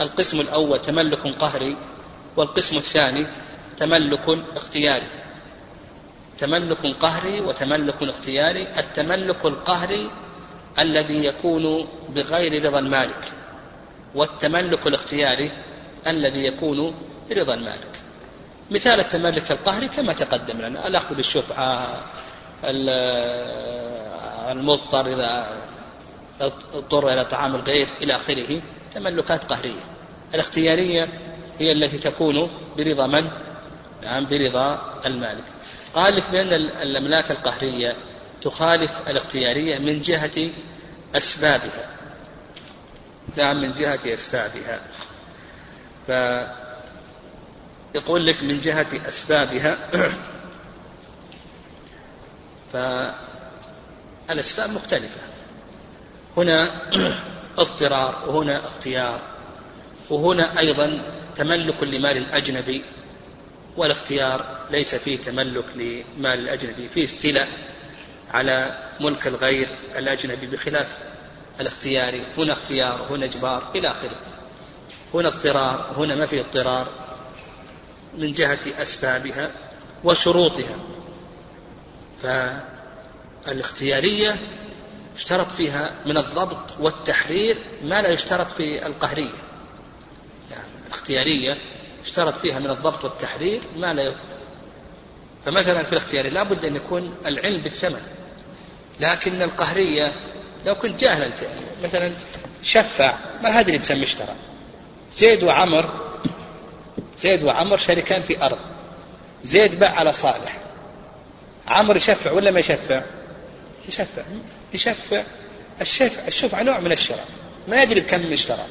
القسم 0.00 0.40
الأول 0.40 0.78
تملك 0.80 1.26
قهري 1.26 1.76
والقسم 2.36 2.76
الثاني 2.76 3.26
تملك 3.76 4.44
اختياري. 4.56 5.19
تملك 6.38 6.86
قهري 6.86 7.40
وتملك 7.40 8.02
اختياري 8.02 8.68
التملك 8.78 9.44
القهري 9.44 10.10
الذي 10.80 11.24
يكون 11.24 11.88
بغير 12.08 12.64
رضا 12.66 12.78
المالك 12.78 13.32
والتملك 14.14 14.86
الاختياري 14.86 15.52
الذي 16.06 16.44
يكون 16.44 16.94
برضا 17.30 17.54
المالك. 17.54 18.00
مثال 18.70 19.00
التملك 19.00 19.50
القهري 19.50 19.88
كما 19.88 20.12
تقدم 20.12 20.60
لنا 20.60 20.86
الأخذ 20.86 21.14
بالشفعة 21.14 22.00
المضطر 24.50 25.06
إذا 25.06 25.46
اضطر 26.74 27.12
إلى 27.12 27.24
طعام 27.24 27.54
الغير 27.54 27.88
إلى 28.02 28.16
آخره 28.16 28.60
تملكات 28.94 29.44
قهرية. 29.44 29.84
الاختيارية 30.34 31.08
هي 31.58 31.72
التي 31.72 31.98
تكون 31.98 32.50
برضا 32.78 33.06
من؟ 33.06 33.28
نعم 34.02 34.26
برضا 34.26 34.78
المالك. 35.06 35.44
قال 35.94 36.16
لك 36.16 36.24
بأن 36.32 36.52
الأملاك 36.82 37.30
القهرية 37.30 37.96
تخالف 38.42 38.90
الاختيارية 39.08 39.78
من 39.78 40.02
جهة 40.02 40.50
أسبابها. 41.14 41.90
نعم 43.36 43.60
من 43.62 43.72
جهة 43.72 44.00
أسبابها. 44.06 44.80
فيقول 47.92 48.26
لك 48.26 48.42
من 48.42 48.60
جهة 48.60 48.86
أسبابها. 49.08 49.78
فالأسباب 54.28 54.70
مختلفة. 54.70 55.20
هنا 56.36 56.70
اضطرار 57.58 58.24
وهنا 58.28 58.66
اختيار 58.66 59.20
وهنا 60.10 60.58
أيضا 60.58 61.02
تملك 61.34 61.82
لمال 61.82 62.16
الأجنبي 62.16 62.84
والاختيار 63.80 64.66
ليس 64.70 64.94
فيه 64.94 65.16
تملك 65.16 65.64
لمال 65.74 66.38
الأجنبي 66.38 66.88
فيه 66.88 67.04
استيلاء 67.04 67.48
على 68.30 68.88
ملك 69.00 69.26
الغير 69.26 69.78
الأجنبي 69.98 70.46
بخلاف 70.46 70.98
الاختياري 71.60 72.26
هنا 72.38 72.52
اختيار 72.52 73.06
هنا 73.10 73.24
إجبار 73.24 73.70
إلى 73.74 73.90
آخره. 73.90 74.16
هنا 75.14 75.28
اضطرار 75.28 75.92
هنا 75.96 76.14
ما 76.14 76.26
في 76.26 76.40
اضطرار 76.40 76.88
من 78.18 78.32
جهة 78.32 78.58
أسبابها 78.78 79.50
وشروطها. 80.04 80.76
فالاختيارية 82.22 84.36
اشترط 85.16 85.52
فيها 85.52 85.94
من 86.06 86.16
الضبط 86.16 86.74
والتحرير 86.80 87.58
ما 87.84 88.02
لا 88.02 88.08
يشترط 88.08 88.50
في 88.50 88.86
القهرية. 88.86 89.40
يعني 90.50 90.68
الاختيارية 90.86 91.79
اشترط 92.04 92.36
فيها 92.36 92.58
من 92.58 92.70
الضبط 92.70 93.04
والتحرير 93.04 93.62
ما 93.76 93.94
لا 93.94 94.02
يشترط 94.02 94.40
فمثلا 95.44 95.82
في 95.82 95.92
الاختياري 95.92 96.30
لا 96.30 96.42
بد 96.42 96.64
أن 96.64 96.76
يكون 96.76 97.14
العلم 97.26 97.60
بالثمن. 97.60 98.00
لكن 99.00 99.42
القهرية 99.42 100.12
لو 100.66 100.74
كنت 100.74 101.00
جاهلا 101.00 101.30
مثلا 101.84 102.10
شفع 102.62 103.18
ما 103.42 103.60
أدري 103.60 103.78
بسم 103.78 104.02
اشترى. 104.02 104.34
زيد 105.12 105.42
وعمر 105.42 106.10
زيد 107.18 107.42
وعمر 107.42 107.76
شريكان 107.76 108.22
في 108.22 108.42
أرض. 108.42 108.58
زيد 109.42 109.78
باع 109.78 109.90
على 109.90 110.12
صالح. 110.12 110.58
عمر 111.66 111.96
يشفع 111.96 112.32
ولا 112.32 112.50
ما 112.50 112.60
يشفع؟ 112.60 113.02
يشفع. 113.88 114.22
يشفع. 114.74 115.22
الشفع 115.80 116.26
الشفعة 116.26 116.62
نوع 116.62 116.80
من 116.80 116.92
الشراء. 116.92 117.26
ما 117.68 117.82
يدري 117.82 118.00
بكم 118.00 118.32
اشترى. 118.32 118.66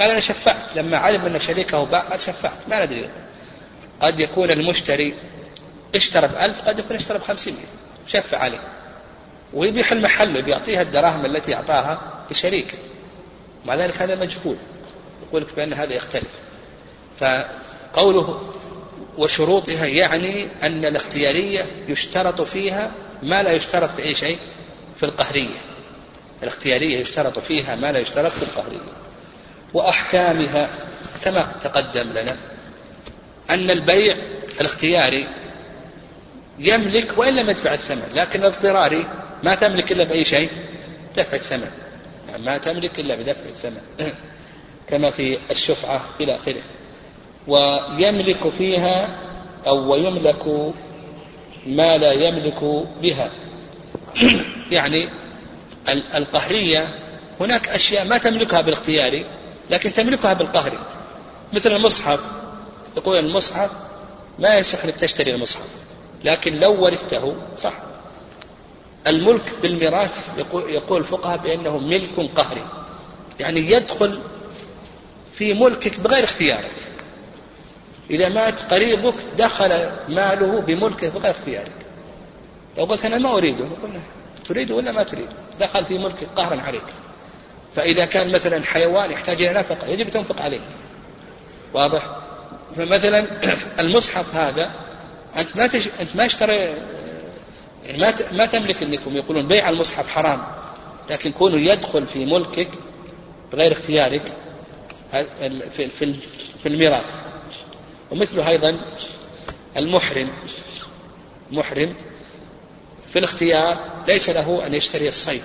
قال 0.00 0.10
أنا 0.10 0.20
شفعت. 0.20 0.76
لما 0.76 0.96
علم 0.96 1.26
أن 1.26 1.40
شريكه 1.40 1.84
باع 1.84 2.00
قال 2.00 2.20
شفعت. 2.20 2.68
ما 2.68 2.84
ندري. 2.84 3.10
قد 4.00 4.20
يكون 4.20 4.50
المشتري 4.50 5.14
اشترى 5.94 6.28
بألف 6.28 6.60
قد 6.60 6.78
يكون 6.78 6.96
اشترى 6.96 7.18
بخمسمائة. 7.18 7.66
شفع 8.06 8.38
عليه. 8.38 8.60
ويبيح 9.52 9.92
المحل 9.92 10.42
بيعطيها 10.42 10.82
الدراهم 10.82 11.26
التي 11.26 11.54
أعطاها 11.54 12.24
لشريكه 12.30 12.78
مع 13.64 13.74
ذلك 13.74 14.02
هذا 14.02 14.14
مجهول. 14.14 14.56
يقول 15.28 15.42
لك 15.42 15.54
بأن 15.56 15.72
هذا 15.72 15.94
يختلف. 15.94 16.38
فقوله 17.20 18.52
وشروطها 19.18 19.86
يعني 19.86 20.46
أن 20.62 20.84
الاختيارية 20.84 21.66
يشترط 21.88 22.40
فيها 22.40 22.92
ما 23.22 23.42
لا 23.42 23.52
يشترط 23.52 23.90
في 23.90 24.02
أي 24.02 24.14
شيء 24.14 24.38
في 24.96 25.02
القهرية. 25.06 25.58
الاختيارية 26.42 26.98
يشترط 26.98 27.38
فيها 27.38 27.76
ما 27.76 27.92
لا 27.92 27.98
يشترط 27.98 28.32
في 28.32 28.42
القهرية. 28.42 29.01
وأحكامها 29.74 30.70
كما 31.24 31.52
تقدم 31.60 32.10
لنا 32.10 32.36
أن 33.50 33.70
البيع 33.70 34.16
الاختياري 34.60 35.28
يملك 36.58 37.18
وإن 37.18 37.36
لم 37.36 37.50
يدفع 37.50 37.74
الثمن 37.74 38.08
لكن 38.14 38.40
الاضطراري 38.40 39.06
ما 39.42 39.54
تملك 39.54 39.92
إلا 39.92 40.04
بأي 40.04 40.24
شيء 40.24 40.48
دفع 41.16 41.36
الثمن. 41.36 41.70
يعني 42.28 42.42
ما 42.42 42.58
تملك 42.58 43.00
إلا 43.00 43.14
بدفع 43.14 43.48
الثمن 43.48 43.80
كما 44.88 45.10
في 45.10 45.38
الشفعة 45.50 46.04
إلى 46.20 46.34
آخره. 46.34 46.62
ويملك 47.46 48.48
فيها 48.48 49.08
أو 49.66 49.92
ويملك 49.92 50.72
ما 51.66 51.96
لا 51.96 52.12
يملك 52.12 52.64
بها. 53.02 53.30
يعني 54.72 55.08
القهرية 56.14 56.88
هناك 57.40 57.68
أشياء 57.68 58.04
ما 58.04 58.18
تملكها 58.18 58.60
بالاختياري 58.60 59.26
لكن 59.70 59.92
تملكها 59.92 60.32
بالقهر. 60.32 60.78
مثل 61.52 61.72
المصحف. 61.76 62.20
يقول 62.96 63.18
المصحف 63.18 63.70
ما 64.38 64.54
يصح 64.54 64.84
لك 64.84 64.96
تشتري 64.96 65.34
المصحف. 65.34 65.66
لكن 66.24 66.56
لو 66.56 66.84
ورثته 66.84 67.36
صح. 67.58 67.74
الملك 69.06 69.54
بالميراث 69.62 70.28
يقول, 70.38 70.70
يقول 70.70 71.00
الفقهاء 71.00 71.38
بأنه 71.38 71.78
ملك 71.78 72.34
قهري 72.36 72.66
يعني 73.40 73.60
يدخل 73.60 74.18
في 75.32 75.54
ملكك 75.54 76.00
بغير 76.00 76.24
اختيارك. 76.24 76.76
إذا 78.10 78.28
مات 78.28 78.72
قريبك 78.72 79.14
دخل 79.38 79.90
ماله 80.08 80.60
بملكه 80.60 81.08
بغير 81.08 81.30
اختيارك. 81.30 81.72
لو 82.78 82.84
قلت 82.84 83.04
أنا 83.04 83.18
ما 83.18 83.36
أريده 83.36 83.64
قلنا 83.82 84.00
تريده 84.48 84.74
ولا 84.74 84.92
ما 84.92 85.02
تريده؟ 85.02 85.32
دخل 85.60 85.84
في 85.84 85.98
ملكك 85.98 86.28
قهرا 86.36 86.60
عليك. 86.60 86.84
فإذا 87.76 88.04
كان 88.04 88.32
مثلا 88.32 88.64
حيوان 88.64 89.10
يحتاج 89.10 89.42
إلى 89.42 89.52
نفقة 89.60 89.86
يجب 89.86 90.10
تنفق 90.10 90.42
عليه. 90.42 90.60
واضح؟ 91.74 92.16
فمثلا 92.76 93.24
المصحف 93.80 94.34
هذا 94.34 94.70
أنت 95.36 95.56
ما 95.56 95.66
تش... 95.66 95.88
أنت 96.00 96.16
ما 96.16 96.26
اشتري 96.26 96.54
يعني 97.86 97.98
ما 97.98 98.10
ت... 98.10 98.32
ما 98.32 98.46
تملك 98.46 98.82
أنكم 98.82 99.16
يقولون 99.16 99.48
بيع 99.48 99.68
المصحف 99.68 100.08
حرام 100.08 100.42
لكن 101.10 101.32
كونه 101.32 101.56
يدخل 101.56 102.06
في 102.06 102.26
ملكك 102.26 102.68
بغير 103.52 103.72
اختيارك 103.72 104.36
في 105.70 105.90
في 106.62 106.66
الميراث. 106.66 107.06
ومثله 108.10 108.48
أيضا 108.48 108.76
المحرم. 109.76 110.28
محرم 111.50 111.94
في 113.12 113.18
الاختيار 113.18 114.02
ليس 114.08 114.30
له 114.30 114.66
أن 114.66 114.74
يشتري 114.74 115.08
الصيد 115.08 115.42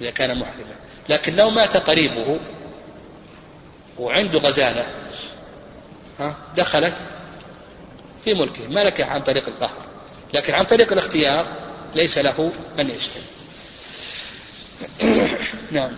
إذا 0.00 0.10
كان 0.10 0.38
محرما. 0.38 0.83
لكن 1.08 1.36
لو 1.36 1.50
مات 1.50 1.76
قريبه 1.76 2.40
وعنده 3.98 4.38
غزالة 4.38 4.86
ها 6.18 6.36
دخلت 6.56 6.98
في 8.24 8.34
ملكه 8.34 8.68
ملكه 8.68 9.04
عن 9.04 9.22
طريق 9.22 9.48
القهر 9.48 9.84
لكن 10.34 10.54
عن 10.54 10.64
طريق 10.64 10.92
الاختيار 10.92 11.46
ليس 11.94 12.18
له 12.18 12.52
أن 12.78 12.88
يشتري 12.88 13.22
نعم 15.72 15.92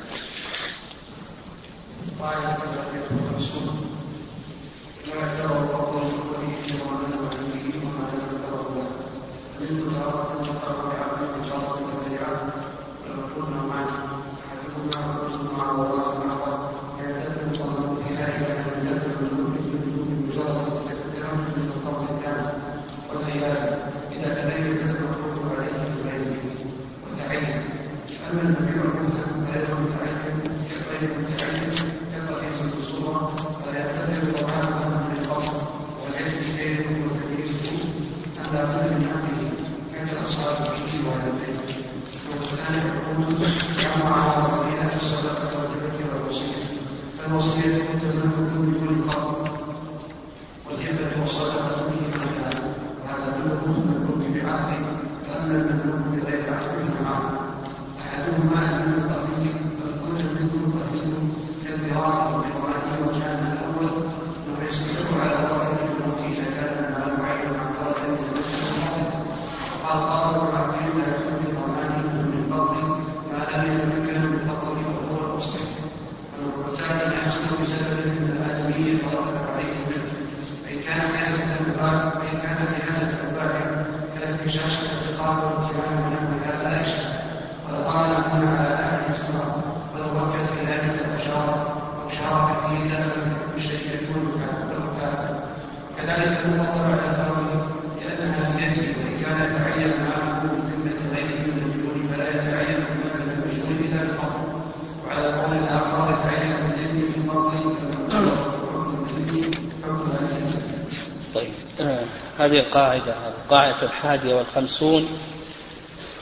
هذه 112.47 112.59
القاعدة 112.59 113.15
القاعدة 113.45 113.83
الحادية 113.83 114.35
والخمسون 114.35 115.19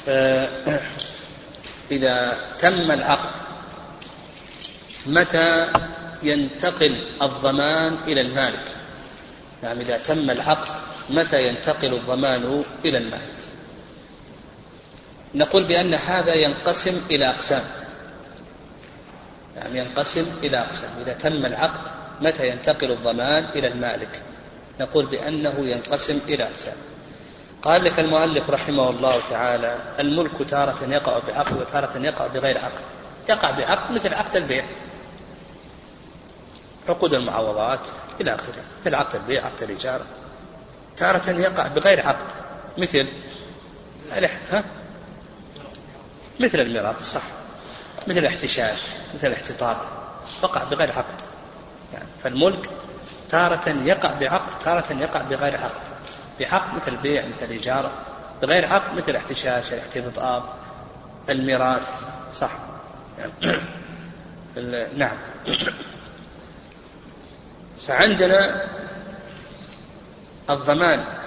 آه، 0.09 0.49
إذا 1.91 2.39
تم 2.59 2.91
العقد 2.91 3.41
متى 5.07 5.67
ينتقل 6.23 7.17
الضمان 7.23 7.99
إلى 8.07 8.21
المالك؟ 8.21 8.77
نعم 9.63 9.81
إذا 9.81 9.99
تم 9.99 10.31
العقد 10.31 10.69
متى 11.11 11.41
ينتقل 11.49 11.95
الضمان 11.95 12.63
إلى 12.85 12.99
المالك؟ 12.99 13.35
نقول 15.35 15.65
بأن 15.65 15.95
هذا 15.95 16.35
ينقسم 16.35 17.01
إلى 17.11 17.29
أقسام. 17.29 17.65
نعم 19.57 19.77
ينقسم 19.77 20.27
إلى 20.43 20.61
أقسام. 20.61 20.91
إذا 21.01 21.13
تم 21.13 21.47
العقد 21.47 21.91
متى 22.21 22.49
ينتقل 22.49 22.93
الضمان 22.93 23.45
إلى 23.45 23.69
المالك؟ 23.69 24.23
نقول 24.81 25.07
بأنه 25.07 25.55
ينقسم 25.59 26.21
إلى 26.29 26.45
أقسام. 26.45 26.77
قال 27.63 27.85
لك 27.85 27.99
المؤلف 28.01 28.51
رحمه 28.51 28.91
الله 28.91 29.21
تعالى 29.31 29.79
الملك 30.01 30.49
تارة 30.49 30.85
يقع 30.89 31.19
بعقد 31.19 31.57
وتارة 31.57 31.99
يقع 31.99 32.27
بغير 32.27 32.59
عقد. 32.59 32.83
يقع 33.29 33.51
بعقد 33.51 33.93
مثل 33.93 34.15
عقد 34.15 34.37
البيع. 34.37 34.65
عقود 36.89 37.15
المعوضات 37.15 37.89
إلى 38.21 38.35
آخره 38.35 38.63
مثل 38.81 38.95
عقد 38.95 39.15
البيع 39.15 39.47
عقد 39.47 39.63
الإيجار. 39.63 40.01
تارة 40.97 41.31
يقع 41.31 41.67
بغير 41.67 42.07
عقد 42.07 42.27
مثل 42.79 43.09
ها؟ 44.51 44.65
مثل 46.41 46.61
الميراث 46.61 47.03
صح. 47.03 47.23
مثل 48.07 48.19
الاحتشاش 48.19 48.81
مثل 49.15 49.27
الاحتطاب 49.27 49.77
وقع 50.43 50.65
بغير 50.65 50.93
عقد. 50.93 51.21
يعني 51.93 52.09
فالملك 52.23 52.71
تارة 53.29 53.69
يقع 53.69 54.19
بعقد 54.19 54.59
تارة 54.65 54.93
يقع 54.93 55.23
بغير 55.23 55.57
عقد. 55.57 55.89
بعقد 56.41 56.75
مثل 56.75 56.97
بيع 56.97 57.25
مثل 57.27 57.51
إيجار 57.51 57.91
بغير 58.43 58.67
عقد 58.67 58.97
مثل 58.97 59.17
احتشاش 59.17 59.73
الاحتضاب 59.73 60.43
الميراث. 61.31 61.89
صح. 62.33 62.51
نعم. 64.97 65.17
فعندنا 67.89 68.69
الضمان 70.51 71.19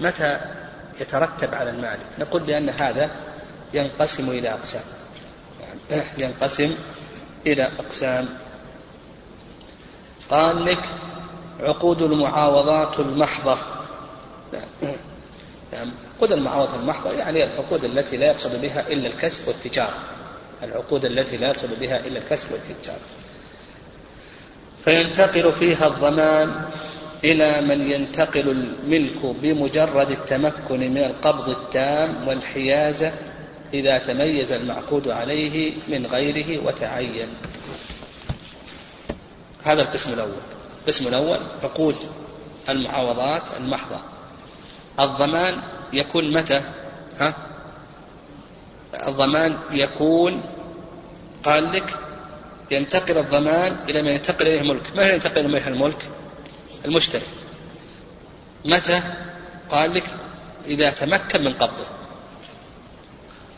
متى 0.00 0.40
يترتب 1.00 1.54
على 1.54 1.70
المالك. 1.70 2.06
نقول 2.18 2.42
بأن 2.42 2.70
هذا 2.70 3.10
ينقسم 3.74 4.30
إلى 4.30 4.52
أقسام. 4.52 4.82
ينقسم 6.18 6.76
إلى 7.46 7.62
أقسام. 7.78 8.28
قال 10.30 10.64
لك 10.64 11.05
عقود 11.60 12.02
المعاوضات 12.02 13.00
المحضة. 13.00 13.58
يعني 15.72 15.90
عقود 16.16 16.32
المعاوضات 16.32 16.74
المحضة 16.74 17.12
يعني 17.12 17.44
العقود 17.44 17.84
التي 17.84 18.16
لا 18.16 18.26
يقصد 18.26 18.60
بها 18.60 18.88
إلا 18.88 19.06
الكسب 19.06 19.48
والتجارة. 19.48 19.98
العقود 20.62 21.04
التي 21.04 21.36
لا 21.36 21.48
يقصد 21.48 21.80
بها 21.80 22.06
إلا 22.06 22.18
الكسب 22.18 22.52
والتجارة. 22.52 23.00
فينتقل 24.84 25.52
فيها 25.52 25.86
الضمان 25.86 26.64
إلى 27.24 27.60
من 27.60 27.90
ينتقل 27.90 28.50
الملك 28.50 29.26
بمجرد 29.26 30.10
التمكن 30.10 30.80
من 30.90 31.04
القبض 31.04 31.48
التام 31.48 32.28
والحيازة 32.28 33.12
إذا 33.74 33.98
تميز 33.98 34.52
المعقود 34.52 35.08
عليه 35.08 35.74
من 35.88 36.06
غيره 36.06 36.66
وتعين. 36.66 37.28
هذا 39.64 39.82
القسم 39.82 40.12
الأول. 40.12 40.55
القسم 40.86 41.08
الأول 41.08 41.38
عقود 41.62 41.96
المعاوضات 42.68 43.42
المحضة. 43.56 44.00
الضمان 45.00 45.54
يكون 45.92 46.32
متى؟ 46.32 46.60
ها؟ 47.20 47.34
الضمان 49.08 49.58
يكون 49.72 50.42
قال 51.44 51.72
لك 51.72 51.98
ينتقل 52.70 53.18
الضمان 53.18 53.76
إلى 53.88 54.02
من 54.02 54.08
ينتقل 54.08 54.46
إليه 54.46 54.60
الملك. 54.60 54.96
ما 54.96 55.02
ينتقل 55.02 55.44
إليه 55.44 55.68
الملك؟ 55.68 56.08
المشتري. 56.84 57.26
متى؟ 58.64 59.02
قال 59.68 59.94
لك 59.94 60.06
إذا 60.66 60.90
تمكن 60.90 61.44
من 61.44 61.52
قبضه. 61.52 61.86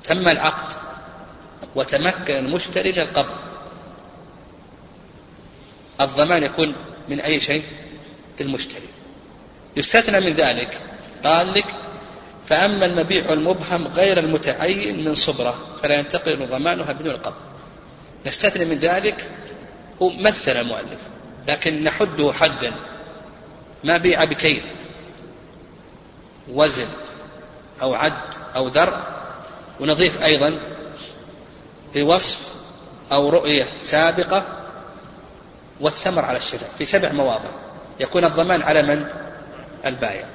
تم 0.04 0.28
العقد 0.28 0.72
وتمكن 1.74 2.36
المشتري 2.36 2.92
من 2.92 2.98
القبض. 2.98 3.36
الضمان 6.00 6.42
يكون 6.42 6.74
من 7.08 7.20
أي 7.20 7.40
شيء؟ 7.40 7.62
للمشتري 8.40 8.88
يستثنى 9.76 10.20
من 10.20 10.32
ذلك. 10.32 10.80
قال 11.24 11.54
لك 11.54 11.74
فأما 12.46 12.86
المبيع 12.86 13.32
المبهم 13.32 13.88
غير 13.88 14.18
المتعين 14.18 15.04
من 15.04 15.14
صبرة 15.14 15.76
فلا 15.82 15.98
ينتقل 15.98 16.46
ضمانها 16.46 16.92
بدون 16.92 17.16
قبض 17.16 17.34
نستثني 18.26 18.64
من 18.64 18.78
ذلك 18.78 19.28
هو 20.02 20.08
مثل 20.08 20.56
المؤلف 20.56 21.00
لكن 21.48 21.84
نحده 21.84 22.32
حدا. 22.32 22.72
ما 23.84 23.96
بيع 23.96 24.24
بكيل 24.24 24.62
وزن 26.48 26.86
أو 27.82 27.94
عد 27.94 28.34
أو 28.56 28.68
ذر 28.68 29.02
ونضيف 29.80 30.22
أيضا 30.22 30.54
بوصف 31.94 32.40
أو 33.12 33.28
رؤية 33.28 33.66
سابقة 33.80 34.57
والثمر 35.80 36.24
على 36.24 36.38
الشجر 36.38 36.66
في 36.78 36.84
سبع 36.84 37.12
مواضع. 37.12 37.50
يكون 38.00 38.24
الضمان 38.24 38.62
على 38.62 38.82
من؟ 38.82 39.06
البائع. 39.86 40.26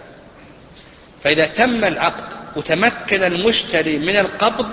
فإذا 1.24 1.46
تم 1.46 1.84
العقد 1.84 2.34
وتمكن 2.56 3.24
المشتري 3.24 4.00
من 4.00 4.18
القبض 4.18 4.72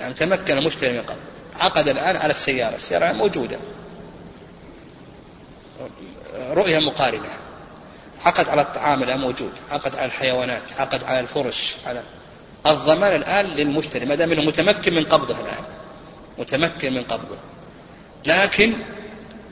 يعني 0.00 0.14
تمكن 0.14 0.58
المشتري 0.58 0.92
من 0.92 0.98
القبض 0.98 1.20
عقد 1.54 1.88
الآن 1.88 2.16
على 2.16 2.30
السيارة. 2.30 2.74
السيارة 2.76 3.12
موجودة. 3.12 3.58
رؤية 6.50 6.78
مقارنة. 6.78 7.28
عقد 8.24 8.48
على 8.48 8.62
الطعام 8.62 9.02
الآن 9.02 9.20
موجود. 9.20 9.52
عقد 9.70 9.96
على 9.96 10.04
الحيوانات 10.04 10.72
عقد 10.72 11.04
على 11.04 11.20
الفرش 11.20 11.76
على 11.86 12.02
الضمان 12.66 13.16
الآن 13.16 13.46
للمشتري 13.46 14.06
ما 14.06 14.14
دام 14.14 14.32
إنه 14.32 14.42
متمكن 14.42 14.94
من 14.94 15.04
قبضه 15.04 15.34
الآن. 15.40 15.64
متمكن 16.38 16.92
من 16.92 17.02
قبضه. 17.02 17.36
لكن 18.26 18.72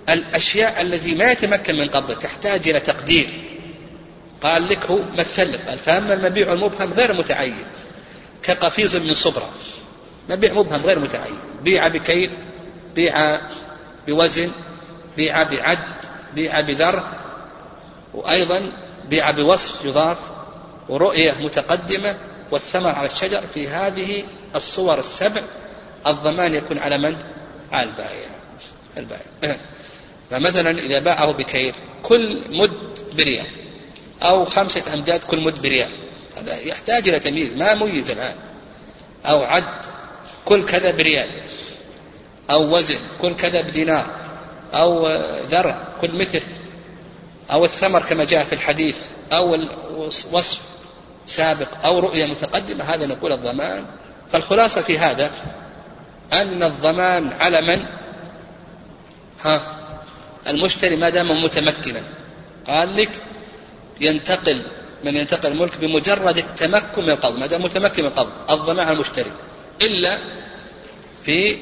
الأشياء 0.08 0.82
التي 0.82 1.14
ما 1.14 1.32
يتمكن 1.32 1.74
من 1.74 1.88
قبضه 1.88 2.14
تحتاج 2.14 2.68
إلى 2.68 2.80
تقدير. 2.80 3.28
قال 4.42 4.68
لك 4.68 4.86
هو 4.86 5.00
مثل 5.18 5.58
فأما 5.58 6.14
المبيع 6.14 6.52
المبهم 6.52 6.92
غير 6.92 7.12
متعين. 7.12 7.64
كقفيز 8.42 8.96
من 8.96 9.14
صبرة. 9.14 9.50
مبيع 10.30 10.52
مبهم 10.52 10.86
غير 10.86 10.98
متعين. 10.98 11.38
بيع 11.62 11.88
بكيل 11.88 12.30
بيع 12.94 13.40
بوزن 14.06 14.50
بيع 15.16 15.42
بعد 15.42 15.78
بيع 16.34 16.60
بذر 16.60 17.08
وأيضا 18.14 18.62
بيع 19.08 19.30
بوصف 19.30 19.84
يضاف. 19.84 20.18
ورؤية 20.88 21.32
متقدمة 21.32 22.18
والثمر 22.50 22.90
على 22.90 23.06
الشجر 23.06 23.46
في 23.46 23.68
هذه 23.68 24.24
الصور 24.56 24.98
السبع. 24.98 25.42
الضمان 26.06 26.54
يكون 26.54 26.78
على 26.78 26.98
من؟ 26.98 27.16
على 27.72 27.90
البائع. 27.90 28.30
البائع. 28.96 29.56
فمثلا 30.30 30.70
إذا 30.70 30.98
باعه 30.98 31.32
بكيل 31.32 31.74
كل 32.02 32.44
مد 32.50 32.98
بريال 33.16 33.46
أو 34.22 34.44
خمسة 34.44 34.94
أمداد 34.94 35.24
كل 35.24 35.40
مد 35.40 35.62
بريال 35.62 36.04
هذا 36.36 36.54
يحتاج 36.54 37.08
إلى 37.08 37.18
تمييز 37.20 37.54
ما 37.54 37.74
ميز 37.74 38.10
الآن. 38.10 38.34
أو 39.24 39.42
عد 39.42 39.84
كل 40.44 40.64
كذا 40.64 40.90
بريال 40.90 41.42
أو 42.50 42.76
وزن 42.76 42.98
كل 43.22 43.36
كذا 43.36 43.60
بدينار. 43.60 44.06
أو 44.74 45.06
ذرع 45.46 45.88
كل 46.00 46.10
متر. 46.18 46.42
أو 47.52 47.64
الثمر 47.64 48.02
كما 48.02 48.24
جاء 48.24 48.44
في 48.44 48.52
الحديث. 48.52 48.98
أو 49.32 49.54
الوصف 49.54 50.60
سابق. 51.26 51.68
أو 51.86 51.98
رؤية 51.98 52.26
متقدمة. 52.26 52.84
هذا 52.84 53.06
نقول 53.06 53.32
الضمان. 53.32 53.84
فالخلاصة 54.30 54.82
في 54.82 54.98
هذا 54.98 55.30
أن 56.32 56.62
الضمان 56.62 57.30
على 57.40 57.60
من؟ 57.60 57.84
ها؟ 59.44 59.83
المشتري 60.46 60.96
ما 60.96 61.08
دام 61.08 61.44
متمكنا. 61.44 62.02
قال 62.66 62.96
لك 62.96 63.10
ينتقل 64.00 64.62
من 65.04 65.16
ينتقل 65.16 65.52
الملك 65.52 65.76
بمجرد 65.76 66.38
التمكن 66.38 67.02
من 67.02 67.10
القبض 67.10 67.38
ما 67.38 67.46
دام 67.46 67.62
متمكن 67.62 68.02
من 68.02 68.08
القبض 68.08 68.50
الضمان 68.50 68.78
على 68.78 68.94
المشتري. 68.94 69.32
إلا 69.82 70.18
في 71.24 71.58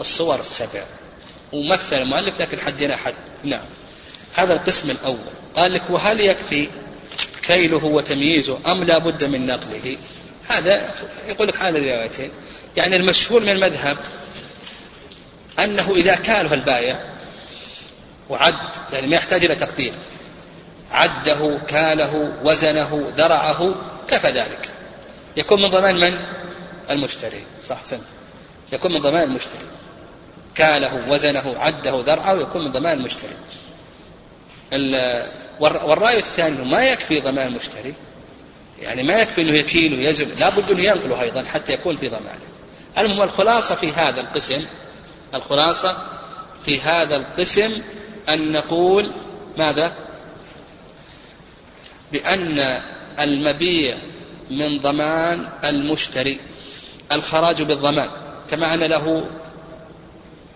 الصور 0.00 0.40
السبع. 0.40 0.84
ومثل 1.52 1.96
المؤلف 2.02 2.40
لكن 2.40 2.60
حدنا 2.60 2.96
حد. 2.96 3.14
نعم. 3.44 3.64
هذا 4.34 4.54
القسم 4.54 4.90
الأول. 4.90 5.18
قال 5.54 5.72
لك 5.72 5.82
وهل 5.90 6.20
يكفي 6.20 6.68
كيله 7.42 7.84
وتمييزه 7.84 8.58
أم 8.66 8.84
لا 8.84 8.98
بد 8.98 9.24
من 9.24 9.46
نقله؟ 9.46 9.96
هذا 10.48 10.90
يقول 11.28 11.48
لك 11.48 11.56
حال 11.56 11.76
الروايتين. 11.76 12.30
يعني 12.76 12.96
المشهور 12.96 13.40
من 13.40 13.48
المذهب 13.48 13.98
أنه 15.58 15.94
إذا 15.96 16.14
كاله 16.14 16.54
البائع 16.54 17.15
وعد 18.28 18.54
يعني 18.92 19.06
ما 19.06 19.16
يحتاج 19.16 19.44
إلى 19.44 19.54
تقدير. 19.54 19.94
عده 20.90 21.60
كاله 21.68 22.32
وزنه 22.44 23.12
ذرعه 23.16 23.74
كفى 24.08 24.28
ذلك؟ 24.28 24.72
يكون 25.36 25.62
من 25.62 25.68
ضمان 25.68 25.94
من؟ 25.94 26.18
المشتري. 26.90 27.46
صح 27.60 27.84
سنت 27.84 28.04
يكون 28.72 28.92
من 28.92 29.00
ضمان 29.00 29.22
المشتري. 29.22 29.66
كاله 30.54 31.10
وزنه 31.10 31.54
عده 31.58 32.02
ذرعه 32.06 32.34
يكون 32.34 32.64
من 32.64 32.72
ضمان 32.72 32.98
المشتري. 32.98 33.36
والرأي 35.60 36.18
الثاني 36.18 36.64
ما 36.64 36.84
يكفي 36.84 37.20
ضمان 37.20 37.46
المشتري. 37.46 37.94
يعني 38.82 39.02
ما 39.02 39.20
يكفي 39.20 39.42
إنه 39.42 39.52
يكيل 39.52 39.94
ويزن. 39.94 40.28
لابد 40.38 40.70
إنه 40.70 40.80
ينقله 40.80 41.22
أيضا 41.22 41.44
حتى 41.44 41.72
يكون 41.72 41.96
في 41.96 42.08
ضمانه. 42.08 42.46
المهم 42.98 43.22
الخلاصة 43.22 43.74
في 43.74 43.92
هذا 43.92 44.20
القسم 44.20 44.64
الخلاصة 45.34 45.96
في 46.64 46.80
هذا 46.80 47.16
القسم 47.16 47.82
أن 48.28 48.52
نقول 48.52 49.10
ماذا؟ 49.58 49.94
بأن 52.12 52.82
المبيع 53.18 53.96
من 54.50 54.78
ضمان 54.78 55.48
المشتري 55.64 56.40
الخراج 57.12 57.62
بالضمان 57.62 58.08
كما 58.50 58.74
أن 58.74 58.80
له 58.80 59.30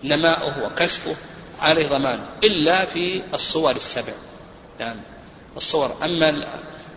نماؤه 0.03 0.65
وكسبه 0.65 1.15
عليه 1.59 1.87
ضمان 1.87 2.19
إلا 2.43 2.85
في 2.85 3.21
الصور 3.33 3.75
السبع. 3.75 4.13
نعم 4.79 4.95
الصور. 5.57 5.95
أما 6.03 6.47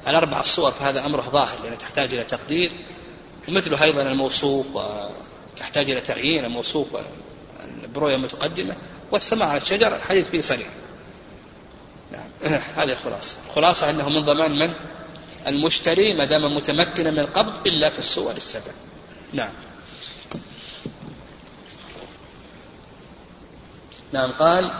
الأربع 0.09 0.41
الصور 0.41 0.71
فهذا 0.71 1.07
أمره 1.07 1.23
ظاهر 1.23 1.63
لأنه 1.63 1.77
تحتاج 1.77 2.15
إلى 2.15 2.25
تقدير 2.25 2.73
ومثله 3.49 3.85
أيضا 3.85 4.03
الموصوف 4.03 4.67
وتحتاج 4.75 5.91
إلى 5.91 6.01
تعيين 6.01 6.45
الموصوف 6.45 6.89
برؤية 7.95 8.17
متقدمة 8.17 8.77
والثمر 9.11 9.47
على 9.47 9.61
الشجر 9.61 9.97
الحديث 9.97 10.29
فيه 10.29 10.40
صريح 10.40 10.69
نعم. 12.12 12.29
هذه 12.77 12.93
الخلاصة 12.93 13.37
الخلاصة 13.49 13.90
أنه 13.90 14.09
من 14.09 14.21
ضمان 14.21 14.59
من؟ 14.59 14.75
المشتري 15.47 16.14
ما 16.14 16.25
دام 16.25 16.57
متمكنا 16.57 17.11
من 17.11 17.19
القبض 17.19 17.67
إلا 17.67 17.88
في 17.88 17.99
الصور 17.99 18.33
السبع 18.33 18.73
نعم. 19.33 19.53
نعم 24.12 24.33
قال 24.33 24.71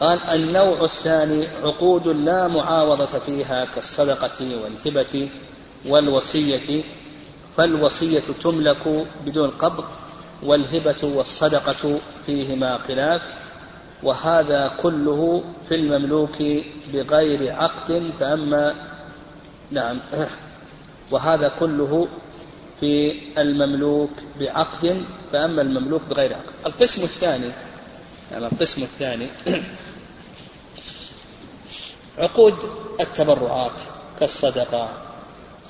قال 0.00 0.22
النوع 0.22 0.84
الثاني 0.84 1.46
عقود 1.46 2.08
لا 2.08 2.48
معاوضة 2.48 3.18
فيها 3.18 3.64
كالصدقة 3.64 4.62
والهبة 4.62 5.28
والوصية 5.86 6.82
فالوصية 7.56 8.22
تملك 8.42 9.06
بدون 9.26 9.50
قبض 9.50 9.84
والهبة 10.42 11.04
والصدقة 11.04 12.00
فيهما 12.26 12.78
خلاف. 12.78 13.22
وهذا 14.02 14.72
كله 14.82 15.44
في 15.68 15.74
المملوك 15.74 16.42
بغير 16.92 17.52
عقد 17.52 18.10
فأما 18.20 18.74
نعم. 19.70 20.00
وهذا 21.12 21.48
كله 21.60 22.08
في 22.80 23.12
المملوك 23.38 24.10
بعقد 24.40 25.04
فأما 25.32 25.62
المملوك 25.62 26.02
بغير 26.10 26.34
عقد. 26.34 26.52
القسم 26.66 27.02
الثاني 27.02 27.50
يعني 28.32 28.46
القسم 28.46 28.82
الثاني. 28.82 29.26
عقود 32.18 32.54
التبرعات 33.00 33.80
كالصدقة 34.20 34.88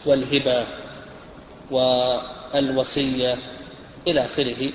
والهبة 0.07 0.67
والوصية 1.71 3.39
إلى 4.07 4.25
آخره. 4.25 4.73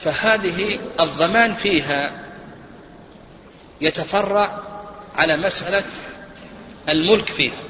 فهذه 0.00 0.78
الضمان 1.00 1.54
فيها 1.54 2.24
يتفرع 3.80 4.62
على 5.14 5.36
مسألة 5.36 5.84
الملك 6.88 7.28
فيها. 7.28 7.62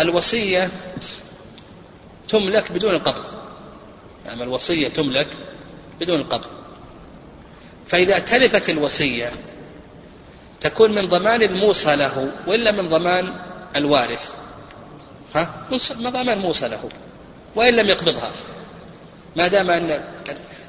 الوصية 0.00 0.70
تملك 2.28 2.72
بدون 2.72 2.98
قبض. 2.98 3.24
يعني 4.26 4.42
الوصية 4.42 4.88
تملك 4.88 5.28
بدون 6.00 6.22
قبض. 6.22 6.46
فإذا 7.88 8.18
تلفت 8.18 8.70
الوصية 8.70 9.32
تكون 10.60 10.92
من 10.92 11.06
ضمان 11.06 11.42
الموصى 11.42 11.96
له 11.96 12.32
وإلا 12.46 12.72
من 12.72 12.88
ضمان 12.88 13.34
الوارث. 13.76 14.32
ها؟ 15.34 15.54
من 15.70 16.10
ضمان 16.10 16.38
موصى 16.38 16.68
له 16.68 16.88
وإن 17.54 17.74
لم 17.74 17.86
يقبضها. 17.86 18.32
ما 19.36 19.48
دام 19.48 19.70
أن 19.70 20.00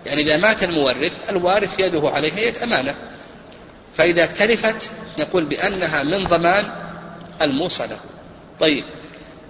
يعني 0.05 0.21
إذا 0.21 0.37
مات 0.37 0.63
المورث 0.63 1.29
الوارث 1.29 1.79
يده 1.79 2.09
عليه 2.09 2.33
يد 2.33 2.57
أمانة 2.57 2.95
فإذا 3.97 4.25
تلفت 4.25 4.89
نقول 5.19 5.45
بأنها 5.45 6.03
من 6.03 6.23
ضمان 6.23 6.65
الموصى 7.41 7.87
له 7.87 7.99
طيب 8.59 8.83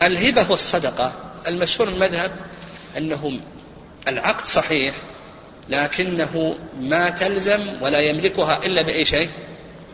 الهبة 0.04 0.52
والصدقة 0.52 1.14
المشهور 1.48 1.90
المذهب 1.90 2.32
أنه 2.98 3.40
العقد 4.08 4.46
صحيح 4.46 4.96
لكنه 5.70 6.56
ما 6.80 7.10
تلزم 7.10 7.82
ولا 7.82 8.00
يملكها 8.00 8.66
إلا 8.66 8.82
بأي 8.82 9.06
شيء؟ 9.06 9.30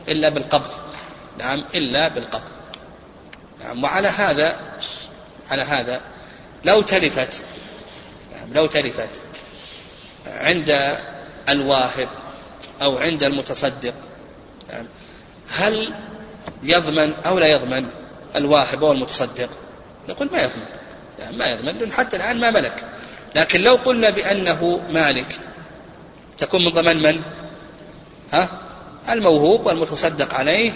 إلا 0.10 0.30
بالقبض. 0.30 0.72
نعم 1.40 1.64
إلا 1.76 2.08
بالقبض. 2.08 2.52
نعم 3.64 3.84
وعلى 3.84 4.08
هذا 4.08 4.60
على 5.48 5.62
هذا 5.62 6.02
لو 6.66 6.82
تلفت 6.82 7.42
لو 8.54 8.66
تلفت 8.66 9.10
عند 10.28 10.98
الواهب 11.50 12.10
أو 12.82 12.98
عند 12.98 13.24
المتصدق 13.24 13.94
نعم 14.74 14.86
هل 15.58 15.94
يضمن 16.64 17.14
أو 17.26 17.40
لا 17.40 17.48
يضمن 17.48 17.88
الواهب 18.36 18.84
أو 18.84 18.92
المتصدق 18.92 19.50
نقول 20.10 20.30
ما 20.32 20.42
يضمن 20.42 20.66
يعني 21.20 21.38
ما 21.38 21.46
يضمن 21.46 21.78
لأنه 21.78 21.94
حتى 21.94 22.18
الآن 22.18 22.40
ما 22.40 22.52
ملك. 22.52 22.84
لكن 23.36 23.62
لو 23.62 23.76
قلنا 23.76 24.10
بأنه 24.10 24.82
مالك 24.90 25.40
تكون 26.38 26.66
من 26.66 26.72
ضمان 26.72 26.98
من؟ 26.98 27.22
ها؟ 28.34 28.50
الموهوب 29.10 29.66
والمتصدق 29.66 30.34
عليه 30.34 30.72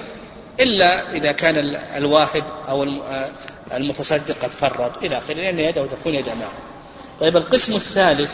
إلا 0.59 1.11
إذا 1.11 1.31
كان 1.31 1.75
الواهب 1.95 2.43
أو 2.69 2.87
المتصدق 3.73 4.35
قد 4.43 4.51
فرط 4.51 5.03
إلى 5.03 5.17
آخره 5.17 5.33
لأن 5.33 5.59
يده 5.59 5.85
تكون 5.85 6.15
يد 6.15 6.29
معه 6.29 6.68
طيب 7.19 7.37
القسم 7.37 7.75
الثالث 7.75 8.31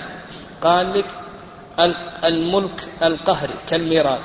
قال 0.61 0.93
لك 0.93 1.05
الملك 2.25 2.91
القهري 3.03 3.53
كالميراث 3.69 4.21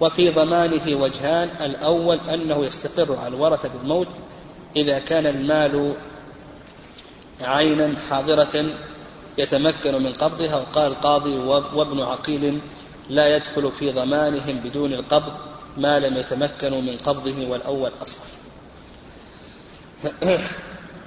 وفي 0.00 0.30
ضمانه 0.30 0.96
وجهان 1.02 1.48
الأول 1.60 2.20
أنه 2.20 2.66
يستقر 2.66 3.16
على 3.18 3.34
الورثة 3.34 3.68
بالموت 3.68 4.08
إذا 4.76 4.98
كان 4.98 5.26
المال 5.26 5.94
عينا 7.40 7.98
حاضرة 8.10 8.64
يتمكن 9.38 10.02
من 10.02 10.12
قبضها. 10.12 10.56
وقال 10.56 10.92
القاضي 10.92 11.38
وابن 11.74 12.00
عقيل 12.00 12.60
لا 13.08 13.36
يدخل 13.36 13.72
في 13.72 13.90
ضمانهم 13.90 14.56
بدون 14.64 14.92
القبض 14.92 15.32
ما 15.76 15.98
لم 15.98 16.16
يتمكنوا 16.16 16.80
من 16.80 16.96
قبضه 16.96 17.48
والأول 17.48 17.90
أصح 18.02 18.22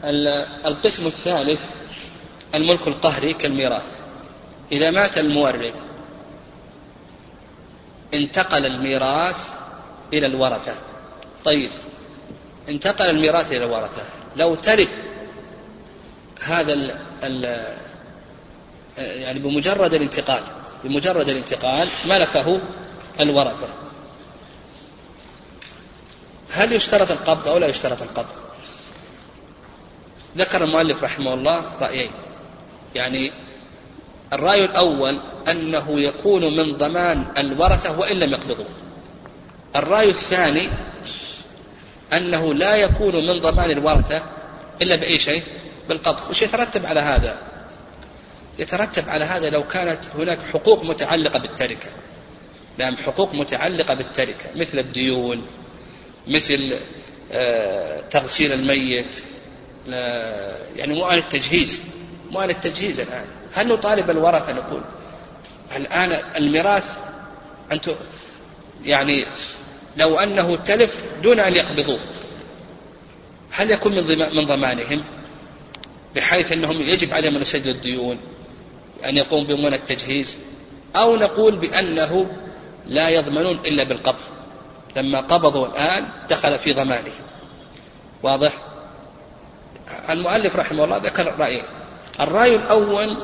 القسم 0.68 1.08
الثالث 1.08 1.60
الملك 2.56 2.88
القهري 2.88 3.34
كالميراث. 3.34 3.98
إذا 4.72 4.92
مات 4.92 5.18
المورث 5.18 5.76
انتقل 8.14 8.66
الميراث 8.66 9.50
إلى 10.14 10.26
الورثة. 10.26 10.74
طيب 11.44 11.70
انتقل 12.70 13.10
الميراث 13.10 13.52
إلى 13.52 13.66
الورثة. 13.66 14.04
لو 14.36 14.56
ترث 14.56 14.90
هذا 16.44 16.74
ال 16.74 16.92
ال 17.24 17.66
يعني 18.98 19.40
بمجرد 19.40 19.94
الانتقال 19.94 20.44
بمجرد 20.84 21.30
الانتقال 21.30 21.90
ملكه 22.06 22.62
الورثة. 23.20 23.68
هل 26.52 26.74
يشترط 26.74 27.12
القبض 27.12 27.48
أو 27.48 27.58
لا 27.58 27.68
يشترط 27.68 28.02
القبض؟ 28.02 28.36
ذكر 30.38 30.64
المؤلف 30.64 31.04
رحمه 31.04 31.34
الله 31.34 31.72
رأيين. 31.80 32.12
يعني 32.96 33.32
الرأي 34.34 34.66
الأول 34.66 35.20
أنه 35.52 36.02
يكون 36.02 36.58
من 36.58 36.78
ضمان 36.78 37.26
الورثة 37.38 38.00
وإن 38.00 38.20
لم 38.20 38.32
يقبضوه. 38.32 38.68
الرأي 39.76 40.10
الثاني 40.10 40.70
أنه 42.14 42.54
لا 42.54 42.76
يكون 42.76 43.16
من 43.16 43.34
ضمان 43.34 43.72
الورثة 43.72 44.24
إلا 44.82 44.96
بأي 44.96 45.18
شيء؟ 45.18 45.44
بالقبض. 45.90 46.30
وش 46.30 46.42
يترتب 46.42 46.86
على 46.86 47.00
هذا؟ 47.00 47.42
يترتب 48.60 49.10
على 49.10 49.26
هذا 49.26 49.50
لو 49.50 49.64
كانت 49.64 50.06
هناك 50.16 50.40
حقوق 50.54 50.84
متعلقة 50.84 51.40
بالتركة. 51.40 51.88
نعم 52.78 52.96
حقوق 52.96 53.36
متعلقة 53.36 53.94
بالتركة 53.94 54.46
مثل 54.56 54.80
الديون 54.80 55.46
مثل 56.28 56.60
آه، 57.32 58.02
تغسيل 58.02 58.54
الميت 58.54 59.24
يعني 60.76 60.96
مؤن 60.96 61.18
التجهيز. 61.18 61.84
مؤن 62.32 62.50
التجهيز 62.50 63.00
الآن. 63.00 63.26
هل 63.54 63.68
نطالب 63.68 64.10
الورثة 64.10 64.54
نقول 64.54 64.82
الآن 65.76 66.20
الميراث 66.38 66.98
أنت 67.72 67.90
يعني 68.86 69.28
لو 69.98 70.20
أنه 70.20 70.56
تلف 70.56 71.04
دون 71.24 71.40
أن 71.40 71.56
يقبضوه 71.56 72.00
هل 73.52 73.72
يكون 73.72 73.92
من 73.92 74.18
من 74.36 74.46
ضمانهم؟ 74.46 75.04
بحيث 76.16 76.52
أنهم 76.52 76.82
يجب 76.82 77.14
عليهم 77.14 77.36
أن 77.36 77.42
يسددوا 77.42 77.72
الديون 77.72 78.18
أن 79.06 79.18
يقوم 79.18 79.48
بمن 79.48 79.74
التجهيز 79.74 80.38
أو 80.96 81.16
نقول 81.16 81.56
بأنه 81.56 82.32
لا 82.86 83.10
يضمنون 83.10 83.60
إلا 83.66 83.84
بالقبض. 83.84 84.20
لما 84.96 85.20
قبضوا 85.20 85.68
الآن 85.68 86.06
دخل 86.30 86.60
في 86.60 86.74
ضمانهم. 86.74 87.26
واضح؟ 88.24 88.54
المؤلف 90.10 90.56
رحمه 90.56 90.84
الله 90.84 90.98
ذكر 90.98 91.36
رأيين 91.40 91.64
الرأي 92.20 92.56
الأول 92.56 93.18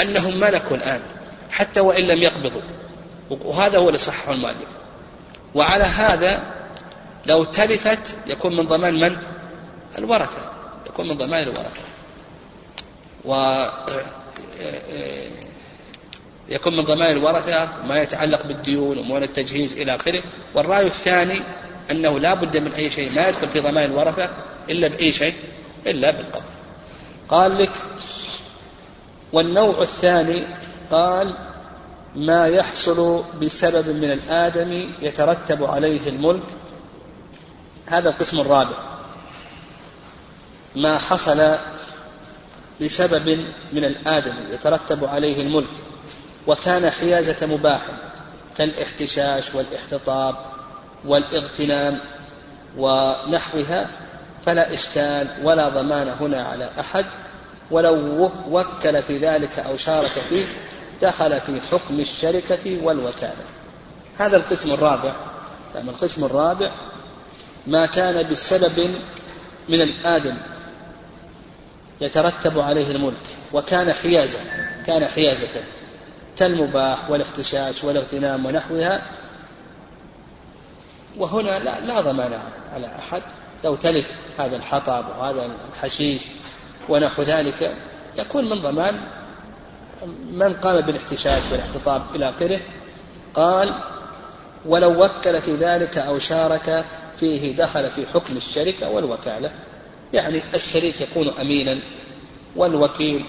أنهم 0.00 0.40
ملكوا 0.40 0.76
الآن 0.76 1.00
حتى 1.50 1.80
وإن 1.80 2.04
لم 2.04 2.22
يقبضوا. 2.22 2.62
وهذا 3.30 3.78
هو 3.78 3.88
اللي 3.88 3.98
صححه 3.98 4.32
المؤلف. 4.32 4.68
وعلى 5.54 5.84
هذا 5.84 6.54
لو 7.26 7.44
تلفت 7.44 8.16
يكون 8.26 8.56
من 8.56 8.62
ضمان 8.66 8.94
من؟ 9.00 9.16
الورثة. 9.98 10.50
يكون 10.86 11.08
من 11.08 11.14
ضمان 11.14 11.42
الورثة. 11.42 11.86
و 13.24 13.34
يكون 16.48 16.76
من 16.76 16.84
ضمان 16.84 17.10
الورثة 17.10 17.86
ما 17.88 18.02
يتعلق 18.02 18.46
بالديون 18.46 18.98
ومون 18.98 19.22
التجهيز 19.22 19.72
إلى 19.72 19.96
آخره. 19.96 20.22
والرأي 20.54 20.86
الثاني 20.86 21.40
أنه 21.90 22.20
لا 22.20 22.34
بد 22.34 22.56
من 22.56 22.72
أي 22.72 22.90
شيء 22.90 23.12
ما 23.12 23.28
يدخل 23.28 23.48
في 23.48 23.60
ضمان 23.60 23.84
الورثة 23.84 24.30
إلا 24.70 24.88
بأي 24.88 25.12
شيء 25.12 25.34
إلا 25.86 26.10
بالقبض. 26.10 26.55
قال 27.28 27.58
لك 27.58 27.72
والنوع 29.32 29.82
الثاني 29.82 30.46
قال 30.90 31.36
ما 32.16 32.46
يحصل 32.46 33.24
بسبب 33.42 33.88
من 33.88 34.12
الآدم 34.12 34.90
يترتب 35.02 35.64
عليه 35.64 36.08
الملك. 36.08 36.44
هذا 37.86 38.08
القسم 38.08 38.40
الرابع. 38.40 38.76
ما 40.76 40.98
حصل 40.98 41.54
بسبب 42.80 43.44
من 43.72 43.84
الآدم 43.84 44.34
يترتب 44.52 45.04
عليه 45.04 45.42
الملك. 45.42 45.70
وكان 46.46 46.90
حيازة 46.90 47.46
مباح 47.46 47.82
كالاحتشاش 48.56 49.54
والإحتطاب 49.54 50.36
والإغتنام 51.04 52.00
ونحوها 52.76 53.90
فلا 54.46 54.74
إشكال 54.74 55.28
ولا 55.42 55.68
ضمان 55.68 56.08
هنا 56.08 56.46
على 56.46 56.70
أحد 56.80 57.06
ولو 57.70 58.30
وكل 58.50 59.02
في 59.02 59.18
ذلك 59.18 59.58
أو 59.58 59.76
شارك 59.76 60.10
فيه 60.28 60.44
دخل 61.02 61.40
في 61.40 61.60
حكم 61.60 62.00
الشركة 62.00 62.84
والوكالة. 62.84 63.44
هذا 64.18 64.36
القسم 64.36 64.72
الرابع. 64.72 65.12
يعني 65.74 65.90
القسم 65.90 66.24
الرابع 66.24 66.70
ما 67.66 67.86
كان 67.86 68.28
بسبب 68.30 68.90
من 69.68 69.80
الآدم 69.80 70.36
يترتب 72.00 72.58
عليه 72.58 72.90
الملك 72.90 73.36
وكان 73.52 73.92
حيازة 73.92 74.38
كان 74.86 75.06
حيازة. 75.06 75.48
كالمباح 76.38 77.10
والاختشاش 77.10 77.84
والاغتنام 77.84 78.46
ونحوها 78.46 79.02
وهنا 81.16 81.58
لا, 81.58 81.80
لا 81.80 82.00
ضمان 82.00 82.38
على 82.74 82.86
أحد. 82.98 83.22
لو 83.66 83.76
تلف 83.76 84.10
هذا 84.38 84.56
الحطب 84.56 85.04
وهذا 85.18 85.50
الحشيش 85.72 86.22
ونحو 86.88 87.22
ذلك 87.22 87.76
يكون 88.18 88.44
من 88.44 88.56
ضمان 88.56 89.00
من 90.32 90.54
قام 90.54 90.80
بالاحتشاش 90.80 91.42
والاحتطاب 91.52 92.02
إلى 92.14 92.30
آخره. 92.30 92.60
قال 93.34 93.82
ولو 94.66 95.04
وكل 95.04 95.42
في 95.42 95.56
ذلك 95.56 95.98
أو 95.98 96.18
شارك 96.18 96.84
فيه 97.20 97.56
دخل 97.56 97.90
في 97.90 98.06
حكم 98.06 98.36
الشركة 98.36 98.90
والوكالة. 98.90 99.50
يعني 100.12 100.40
الشريك 100.54 101.00
يكون 101.00 101.28
أمينا 101.40 101.78
والوكيل 102.56 103.24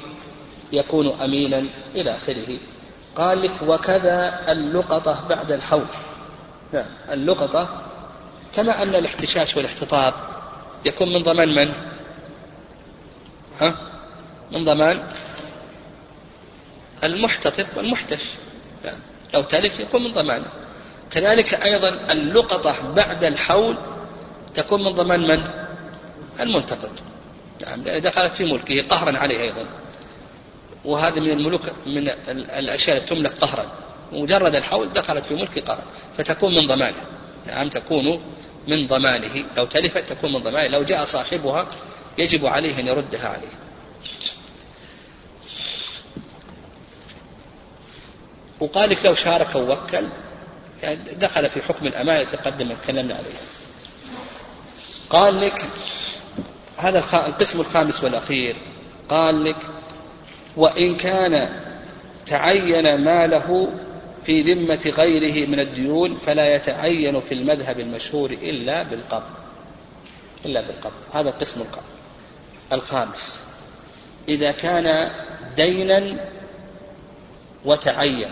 يكون 0.73 1.21
أمينا 1.21 1.65
إلى 1.95 2.15
آخره. 2.15 2.60
قال 3.15 3.41
لك 3.41 3.62
وكذا 3.67 4.39
اللقطة 4.49 5.28
بعد 5.28 5.51
الحول. 5.51 5.88
نعم 6.74 6.86
اللقطة 7.12 7.87
كما 8.56 8.84
أن 8.84 8.95
الاحتشاش 8.95 9.58
والاحتطاب 9.58 10.14
يكون 10.86 11.14
من 11.14 11.24
ضمان 11.24 11.56
من؟ 11.56 11.74
ها؟ 13.62 13.78
من 14.52 14.66
ضمان 14.66 15.04
المحتطب 17.04 17.66
والمحتش 17.78 18.24
يعني 18.86 18.98
لو 19.34 19.41
تلف 19.41 19.80
يكون 19.80 20.04
من 20.04 20.12
ضمانه 20.12 20.48
كذلك 21.12 21.54
أيضا 21.54 21.89
اللقطة 21.89 22.93
بعد 22.93 23.24
الحول 23.24 23.78
تكون 24.54 24.84
من 24.84 24.91
ضمان 24.91 25.20
من؟ 25.20 25.43
الملتقط 26.39 26.91
نعم 27.62 27.84
دخلت 27.84 28.34
في 28.34 28.54
ملكه 28.54 28.82
قهرا 28.82 29.18
عليه 29.18 29.41
أيضا 29.41 29.66
وهذا 30.86 31.20
من 31.20 31.30
الملوك 31.30 31.62
من 31.86 32.10
الأشياء 32.30 32.98
التي 32.98 33.16
تملك 33.16 33.38
قهرا 33.38 33.72
مجرد 34.12 34.56
الحول 34.56 34.93
دخلت 34.93 35.26
في 35.26 35.36
ملك 35.36 35.60
قهرا 35.60 35.84
فتكون 36.18 36.56
من 36.56 36.68
ضمانه 36.68 37.06
نعم 37.48 37.70
تكون 37.70 38.22
من 38.68 38.88
ضمانه 38.88 39.45
لو 39.57 39.65
تلفت 39.65 40.09
تكون 40.09 40.34
من 40.34 40.39
ضمانه 40.39 40.68
لو 40.68 40.84
جاء 40.84 41.05
صاحبها 41.05 41.68
يجب 42.18 42.45
عليه 42.45 42.80
أن 42.80 42.88
يردها 42.88 43.28
عليه. 43.28 43.57
وقال 48.59 48.89
لك 48.89 49.05
لو 49.05 49.13
شارك 49.13 49.55
ووكل 49.55 50.07
يعني 50.84 50.95
دخل 50.95 51.49
في 51.49 51.61
حكم 51.61 51.88
الأمانة 51.88 52.24
تقدم 52.24 52.74
تكلمنا 52.74 53.13
عليها. 53.13 53.41
قال 55.09 55.41
لك 55.41 55.65
هذا 56.78 56.99
القسم 56.99 57.59
الخامس 57.59 58.03
والأخير 58.03 58.55
قال 59.09 59.43
لك 59.43 59.57
وإن 60.57 60.95
كان 60.95 61.61
تعين 62.26 63.03
ماله 63.05 63.72
في 64.28 64.41
ذمة 64.41 64.93
غيره 64.97 65.47
من 65.47 65.59
الديون 65.59 66.17
فلا 66.17 66.55
يتعين 66.55 67.19
في 67.19 67.34
المذهب 67.34 67.80
المشهور 67.80 68.32
إلا 68.32 68.84
بالقبض. 68.84 69.30
إلا 70.45 70.67
بالقبض. 70.67 70.93
هذا 71.13 71.30
القسم 71.30 71.63
الخامس. 72.73 73.39
إذا 74.30 74.51
كان 74.51 75.11
دينا 75.55 76.30
وتعين. 77.65 78.30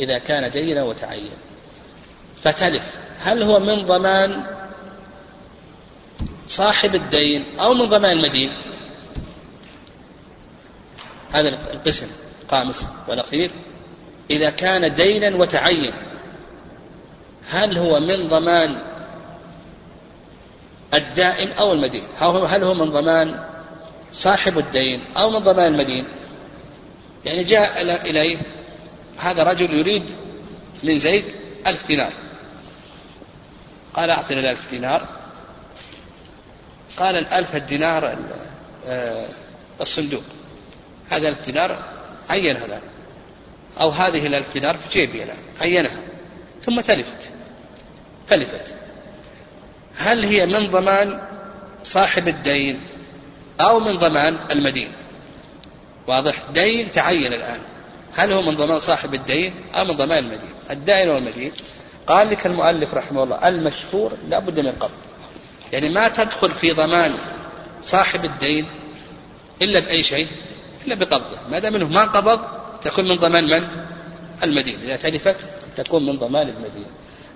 إذا 0.00 0.18
كان 0.18 0.50
دينا 0.50 0.82
وتعين. 0.82 1.32
فتلف. 2.42 2.98
هل 3.18 3.42
هو 3.42 3.60
من 3.60 3.86
ضمان 3.86 4.44
صاحب 6.46 6.94
الدين 6.94 7.44
أو 7.60 7.74
من 7.74 7.84
ضمان 7.84 8.12
المدين؟ 8.12 8.52
هذا 11.30 11.48
القسم. 11.48 12.06
الخامس 12.44 12.88
والأخير. 13.08 13.50
إذا 14.30 14.50
كان 14.50 14.94
دينا 14.94 15.36
وتعين. 15.36 15.92
هل 17.50 17.78
هو 17.78 18.00
من 18.00 18.28
ضمان 18.28 18.82
الدائن 20.94 21.52
أو 21.52 21.72
المدين؟ 21.72 22.02
هل 22.20 22.64
هو 22.64 22.74
من 22.74 22.90
ضمان 22.90 23.44
صاحب 24.12 24.58
الدين 24.58 25.04
أو 25.16 25.30
من 25.30 25.38
ضمان 25.38 25.74
المدين؟ 25.74 26.04
يعني 27.24 27.44
جاء 27.44 27.82
إليه 28.10 28.38
هذا 29.18 29.42
رجل 29.42 29.74
يريد 29.74 30.04
من 30.82 30.98
زيد 30.98 31.24
ألف 31.66 31.86
دينار. 31.86 32.12
قال 33.94 34.10
أعطنا 34.10 34.40
الألف 34.40 34.70
دينار. 34.70 35.08
قال 36.96 37.18
الألف 37.18 37.56
الدينار 37.56 38.18
آه، 38.86 39.26
الصندوق. 39.80 40.22
هذا 41.10 41.28
الألف 41.28 41.40
دينار 41.40 41.78
عينها 42.28 42.64
الآن 42.64 42.80
أو 43.80 43.88
هذه 43.88 44.26
الألف 44.26 44.52
دينار 44.52 44.76
في 44.76 44.88
جيبي 44.98 45.22
الآن 45.22 45.36
عينها. 45.60 46.00
ثم 46.62 46.80
تلفت. 46.80 47.30
تلفت. 48.28 48.74
هل 49.96 50.24
هي 50.24 50.46
من 50.46 50.66
ضمان 50.66 51.20
صاحب 51.84 52.28
الدين 52.28 52.80
أو 53.60 53.80
من 53.80 53.92
ضمان 53.92 54.36
المدين؟ 54.50 54.92
واضح؟ 56.06 56.42
دين 56.54 56.90
تعين 56.90 57.32
الآن. 57.32 57.60
هل 58.14 58.32
هو 58.32 58.42
من 58.42 58.54
ضمان 58.54 58.78
صاحب 58.78 59.14
الدين 59.14 59.54
أو 59.74 59.84
من 59.84 59.92
ضمان 59.92 60.18
المدين؟ 60.18 60.50
الدائن 60.70 61.10
والمدين. 61.10 61.52
قال 62.06 62.30
لك 62.30 62.46
المؤلف 62.46 62.94
رحمه 62.94 63.22
الله 63.22 63.48
المشهور 63.48 64.12
لا 64.28 64.38
بد 64.38 64.60
من 64.60 64.66
القبض 64.66 64.90
يعني 65.72 65.88
ما 65.88 66.08
تدخل 66.08 66.50
في 66.50 66.72
ضمان 66.72 67.14
صاحب 67.82 68.24
الدين 68.24 68.66
إلا 69.62 69.80
بأي 69.80 70.02
شيء؟ 70.02 70.26
إلا 70.86 70.94
بقبضه. 70.94 71.36
ما 71.50 71.58
دام 71.58 71.72
منه 71.72 71.88
ما 71.88 72.04
قبض 72.04 72.40
تكون 72.82 73.08
من 73.08 73.14
ضمان 73.14 73.44
من؟ 73.44 73.66
المدين 74.42 74.78
إذا 74.84 74.96
تلفت 74.96 75.46
تكون 75.76 76.06
من 76.06 76.18
ضمان 76.18 76.48
المدين 76.48 76.86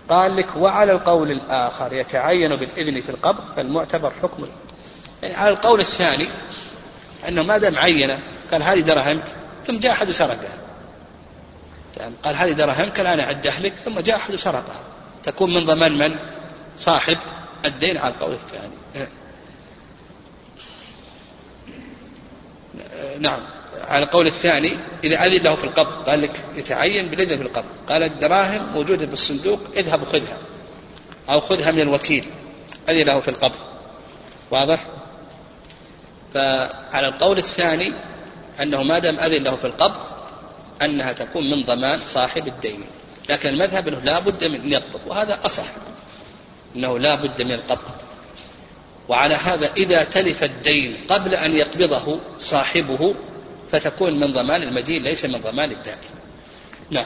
قال 0.08 0.36
لك 0.36 0.56
وعلى 0.56 0.92
القول 0.92 1.30
الآخر 1.30 1.92
يتعين 1.92 2.56
بالإذن 2.56 3.00
في 3.00 3.08
القبض 3.08 3.44
فالمعتبر 3.56 4.12
حكم. 4.22 4.44
يعني 5.22 5.34
على 5.34 5.50
القول 5.50 5.80
الثاني 5.80 6.28
أنه 7.28 7.42
ما 7.42 7.58
دام 7.58 7.78
عين 7.78 8.18
قال 8.52 8.62
هذه 8.62 8.80
دراهمك 8.80 9.24
ثم 9.64 9.78
جاء 9.78 9.92
أحد 9.92 10.10
سرقها 10.10 10.58
يعني 11.96 12.14
قال 12.24 12.36
هذه 12.36 12.52
دراهمك 12.52 13.00
الآن 13.00 13.20
أعدها 13.20 13.60
لك 13.60 13.74
ثم 13.74 14.00
جاء 14.00 14.16
أحد 14.16 14.34
سرقها 14.34 14.82
تكون 15.22 15.54
من 15.54 15.60
ضمان 15.60 15.98
من؟ 15.98 16.16
صاحب 16.76 17.18
الدين 17.64 17.96
على 17.96 18.14
القول 18.14 18.32
الثاني. 18.32 19.08
نعم. 23.20 23.40
على 23.88 24.04
القول 24.04 24.26
الثاني 24.26 24.72
إذا 25.04 25.26
أذن 25.26 25.42
له 25.42 25.54
في 25.54 25.64
القبض 25.64 26.08
قال 26.08 26.22
لك 26.22 26.44
يتعين 26.56 27.06
بالإذن 27.06 27.36
في 27.36 27.42
القبض 27.42 27.68
قال 27.88 28.02
الدراهم 28.02 28.72
موجودة 28.74 29.06
بالصندوق 29.06 29.60
اذهب 29.76 30.02
وخذها. 30.02 30.38
أو 31.28 31.40
خذها 31.40 31.70
من 31.70 31.80
الوكيل 31.80 32.24
أذن 32.88 33.06
له 33.06 33.20
في 33.20 33.28
القبض 33.28 33.56
واضح؟ 34.50 34.86
فعلى 36.34 37.08
القول 37.08 37.38
الثاني 37.38 37.92
أنه 38.62 38.82
ما 38.82 38.98
دام 38.98 39.18
أذن 39.18 39.44
له 39.44 39.56
في 39.56 39.64
القبض 39.64 40.02
أنها 40.82 41.12
تكون 41.12 41.50
من 41.50 41.62
ضمان 41.62 41.98
صاحب 41.98 42.48
الدين. 42.48 42.84
لكن 43.28 43.48
المذهب 43.48 43.88
أنه 43.88 44.00
لا 44.00 44.18
بد 44.18 44.44
من 44.44 44.60
أن 44.60 44.72
يقبض 44.72 45.00
وهذا 45.06 45.40
أصح. 45.46 45.66
أنه 46.76 46.98
لا 46.98 47.22
بد 47.22 47.42
من 47.42 47.52
القبض. 47.52 47.90
وعلى 49.08 49.34
هذا 49.34 49.72
إذا 49.76 50.04
تلف 50.04 50.44
الدين 50.44 50.96
قبل 51.10 51.34
أن 51.34 51.56
يقبضه 51.56 52.20
صاحبه 52.38 53.14
فتكون 53.74 54.20
من 54.20 54.32
ضمان 54.32 54.62
المدين 54.62 55.02
ليس 55.02 55.24
من 55.24 55.40
ضمان 55.40 55.70
الدائن 55.70 55.98
نعم. 56.90 57.04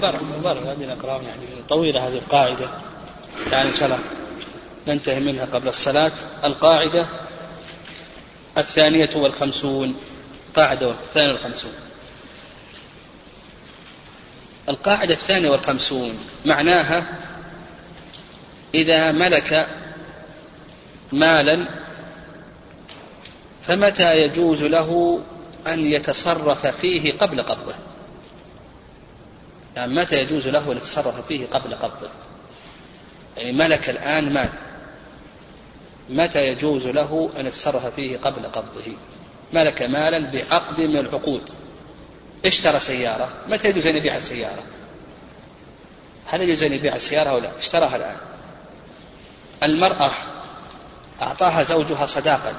بارك 0.00 0.20
بارك 0.44 0.62
هذه 0.62 0.84
الأقرام 0.84 1.22
يعني 1.22 1.46
طويلة 1.68 2.08
هذه 2.08 2.18
القاعدة. 2.18 2.68
يعني 3.52 3.68
إن 3.68 3.74
شاء 3.74 3.84
الله 3.84 3.98
ننتهي 4.88 5.20
منها 5.20 5.44
قبل 5.44 5.68
الصلاة. 5.68 6.12
القاعدة 6.44 7.08
الثانية 8.58 9.10
والخمسون. 9.14 9.96
قاعدة 10.56 10.90
الثانية 10.90 11.28
والخمسون. 11.28 11.72
القاعدة 14.68 15.14
الثانية 15.14 15.48
والخمسون 15.48 16.18
معناها 16.46 17.18
إذا 18.74 19.12
ملك 19.12 19.68
مالا 21.12 21.66
فمتى 23.66 24.22
يجوز 24.22 24.64
له 24.64 25.20
أن 25.66 25.78
يتصرف 25.78 26.66
فيه 26.66 27.12
قبل 27.12 27.42
قبضه؟ 27.42 27.74
يعني 29.76 29.94
متى 29.94 30.20
يجوز 30.20 30.48
له 30.48 30.72
أن 30.72 30.76
يتصرف 30.76 31.26
فيه 31.26 31.46
قبل 31.46 31.74
قبضه 31.74 32.10
يعني 33.36 33.52
ملك 33.52 33.90
الآن 33.90 34.32
مال. 34.32 34.48
متى 36.10 36.48
يجوز 36.48 36.86
له 36.86 37.30
أن 37.40 37.46
يتصرف 37.46 37.86
فيه 37.86 38.16
قبل 38.16 38.42
قبضه؟ 38.46 38.92
ملك 39.52 39.82
مالا 39.82 40.18
بعقد 40.18 40.80
من 40.80 40.96
العقود. 40.96 41.50
اشترى 42.44 42.80
سيارة. 42.80 43.32
متى 43.48 43.68
يجوز 43.68 43.86
أن 43.86 43.96
يبيع 43.96 44.16
السيارة؟ 44.16 44.62
هل 46.26 46.40
يجوز 46.40 46.62
أن 46.62 46.72
يبيع 46.72 46.96
السيارة 46.96 47.30
أو 47.30 47.38
لا؟ 47.38 47.58
اشتراها 47.58 47.96
الآن. 47.96 48.16
المرأة 49.64 50.10
أعطاها 51.22 51.62
زوجها 51.62 52.06
صداقا. 52.06 52.54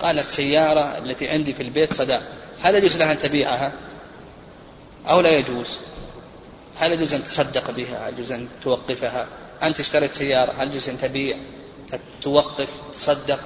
قال 0.00 0.18
السيارة 0.18 0.98
التي 0.98 1.28
عندي 1.28 1.54
في 1.54 1.62
البيت 1.62 1.94
صداق. 1.94 2.22
هل 2.62 2.74
يجوز 2.74 2.96
لها 2.96 3.12
أن 3.12 3.18
تبيعها؟ 3.18 3.72
أو 5.08 5.20
لا 5.20 5.30
يجوز؟ 5.30 5.78
هل 6.78 6.92
يجوز 6.92 7.14
أن 7.14 7.24
تصدق 7.24 7.70
بها؟ 7.70 8.08
هل 8.08 8.12
يجوز 8.12 8.32
أن 8.32 8.48
توقفها؟ 8.62 9.26
أنت 9.62 9.80
اشتريت 9.80 10.12
سيارة 10.12 10.52
هل 10.52 10.68
يجوز 10.68 10.88
أن 10.88 10.98
تبيع؟ 10.98 11.36
توقف 12.22 12.68
تصدق. 12.92 13.40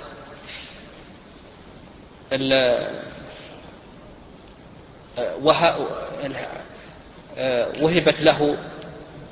وهبت 7.80 8.20
له 8.20 8.56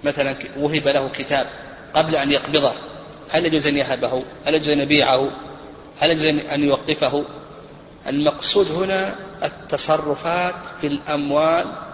مثلا 0.04 0.34
وهب 0.58 0.88
له 0.88 1.08
كتاب 1.08 1.46
قبل 1.94 2.16
أن 2.16 2.32
يقبضه. 2.32 2.72
هل 3.30 3.46
يجوز 3.46 3.66
أن 3.66 3.76
يهبه؟ 3.76 4.22
هل 4.46 4.54
يجوز 4.54 4.68
أن 4.68 4.80
يبيعه؟ 4.80 5.30
هل 6.00 6.10
يجوز 6.10 6.26
أن 6.26 6.64
يوقفه؟ 6.64 7.24
المقصود 8.06 8.70
هنا 8.72 9.14
التصرفات 9.42 10.54
في 10.80 10.86
الأموال 10.86 11.93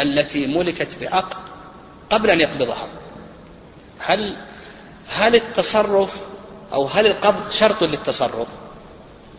التي 0.00 0.46
ملكت 0.46 0.96
بعقد 1.00 1.36
قبل 2.10 2.30
أن 2.30 2.40
يقبضها 2.40 2.88
هل 3.98 4.48
هل 5.08 5.34
التصرف 5.34 6.20
أو 6.72 6.86
هل 6.86 7.06
القبض 7.06 7.50
شرط 7.50 7.82
للتصرف؟ 7.82 8.48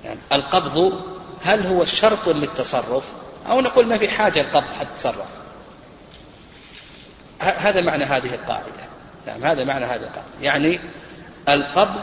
يعني 0.04 0.20
القبض 0.34 1.02
هل 1.42 1.68
هو 1.68 1.86
شرط 1.86 2.28
للتصرف؟ 2.28 3.04
أو 3.48 3.62
نقول 3.62 3.86
ما 3.86 3.98
في 3.98 4.10
حاجة 4.10 4.42
القبض 4.42 4.68
حتى 4.80 4.90
تصرف. 4.98 5.28
هذا 7.40 7.82
معنى 7.82 8.04
هذه 8.04 8.34
القاعدة. 8.34 8.90
نعم 9.28 9.44
هذا 9.44 9.64
معنى 9.64 9.86
هذه 9.86 9.96
القاعدة. 9.96 10.32
يعني 10.42 10.80
القبض 11.50 12.00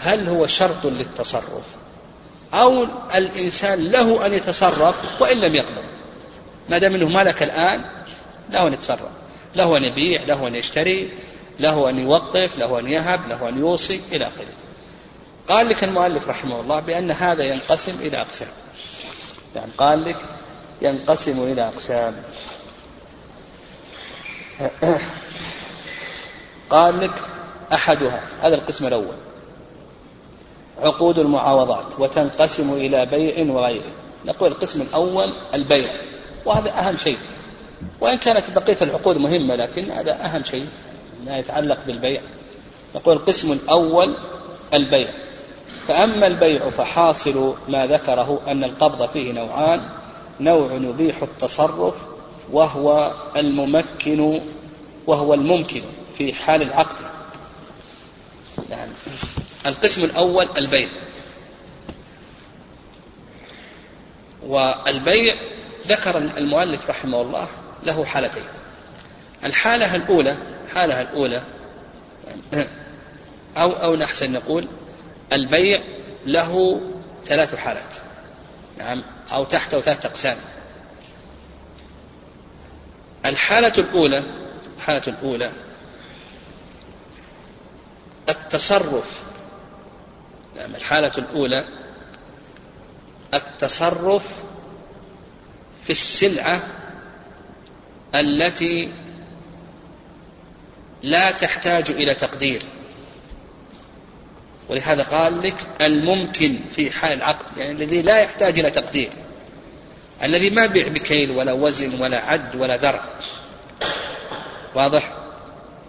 هل 0.00 0.28
هو 0.28 0.46
شرط 0.46 0.84
للتصرف؟ 0.86 1.64
أو 2.54 2.86
الإنسان 3.14 3.90
له 3.90 4.26
أن 4.26 4.34
يتصرف 4.34 5.20
وإن 5.20 5.36
لم 5.36 5.54
يقبض. 5.54 5.84
ما 6.68 6.78
دام 6.78 6.94
أنه 6.94 7.08
ملك 7.08 7.42
الآن 7.42 7.84
له 8.50 8.66
أن 8.66 8.72
يتصرف 8.72 9.10
له 9.56 9.76
أن 9.76 9.84
يبيع 9.84 10.22
له 10.22 10.48
أن 10.48 10.56
يشتري 10.56 11.10
له 11.60 11.90
أن 11.90 11.98
يوقف 11.98 12.58
له 12.58 12.78
أن 12.78 12.86
يهب 12.86 13.28
له 13.28 13.48
أن 13.48 13.58
يوصي 13.58 14.00
إلى 14.12 14.24
آخره. 14.24 14.46
قال 15.48 15.68
لك 15.68 15.84
المؤلف 15.84 16.28
رحمه 16.28 16.60
الله 16.60 16.80
بأن 16.80 17.10
هذا 17.10 17.44
ينقسم 17.44 18.00
إلى 18.00 18.20
أقسام. 18.20 18.48
يعني 19.56 19.70
قال 19.78 20.04
لك 20.04 20.16
ينقسم 20.82 21.42
إلى 21.42 21.66
أقسام. 21.66 22.22
قال 26.70 27.00
لك 27.00 27.24
أحدها 27.72 28.22
هذا 28.42 28.54
القسم 28.54 28.86
الأول. 28.86 29.16
عقود 30.78 31.18
المعاوضات 31.18 32.00
وتنقسم 32.00 32.72
إلى 32.72 33.06
بيع 33.06 33.52
وغيره. 33.52 33.92
نقول 34.26 34.52
القسم 34.52 34.82
الأول 34.82 35.34
البيع. 35.54 36.11
وهذا 36.44 36.70
أهم 36.70 36.96
شيء. 36.96 37.18
وإن 38.00 38.18
كانت 38.18 38.50
بقية 38.50 38.76
العقود 38.82 39.16
مهمة 39.16 39.56
لكن 39.56 39.90
هذا 39.90 40.24
أهم 40.24 40.44
شيء 40.44 40.66
ما 41.26 41.38
يتعلق 41.38 41.78
بالبيع. 41.86 42.20
نقول 42.94 43.16
القسم 43.16 43.52
الأول 43.52 44.16
البيع. 44.74 45.10
فأما 45.88 46.26
البيع 46.26 46.70
فحاصل 46.70 47.54
ما 47.68 47.86
ذكره 47.86 48.40
أن 48.48 48.64
القبض 48.64 49.10
فيه 49.10 49.32
نوعان. 49.32 49.80
نوع 50.40 50.72
يبيح 50.72 51.22
التصرف 51.22 51.96
وهو 52.52 53.14
الممكن 53.36 54.40
وهو 55.06 55.34
الممكن 55.34 55.82
في 56.18 56.34
حال 56.34 56.62
العقد. 56.62 56.96
يعني 58.70 58.92
القسم 59.66 60.04
الأول 60.04 60.48
البيع. 60.58 60.88
والبيع 64.46 65.51
ذكر 65.86 66.18
المؤلف 66.18 66.90
رحمه 66.90 67.22
الله 67.22 67.48
له 67.82 68.04
حالتين. 68.04 68.44
الحالة 69.44 69.96
الأولى 69.96 70.36
الحالة 70.64 71.00
الأولى 71.00 71.42
أو 73.56 73.72
أو 73.72 73.96
نحسن 73.96 74.32
نقول 74.32 74.68
البيع 75.32 75.80
له 76.26 76.80
ثلاث 77.24 77.54
حالات. 77.54 77.94
نعم 78.78 79.02
أو 79.32 79.44
تحته 79.44 79.80
ثلاث 79.80 80.06
أقسام. 80.06 80.36
الحالة 83.26 83.72
الأولى 83.78 84.22
الحالة 84.76 85.02
الأولى 85.06 85.52
التصرف. 88.28 89.22
نعم 90.56 90.74
الحالة 90.74 91.12
الأولى 91.18 91.64
التصرف 93.34 94.42
في 95.84 95.90
السلعة 95.90 96.68
التي 98.14 98.92
لا 101.02 101.30
تحتاج 101.30 101.90
إلى 101.90 102.14
تقدير. 102.14 102.62
ولهذا 104.68 105.02
قال 105.02 105.42
لك 105.42 105.56
الممكن 105.80 106.60
في 106.76 106.90
حال 106.90 107.12
العقد 107.12 107.56
يعني 107.56 107.70
الذي 107.70 108.02
لا 108.02 108.18
يحتاج 108.18 108.58
إلى 108.58 108.70
تقدير. 108.70 109.10
الذي 110.22 110.50
ما 110.50 110.66
بيع 110.66 110.88
بكيل 110.88 111.30
ولا 111.30 111.52
وزن 111.52 112.00
ولا 112.00 112.20
عد 112.20 112.56
ولا 112.56 112.76
ذرع 112.76 113.04
واضح؟ 114.74 115.12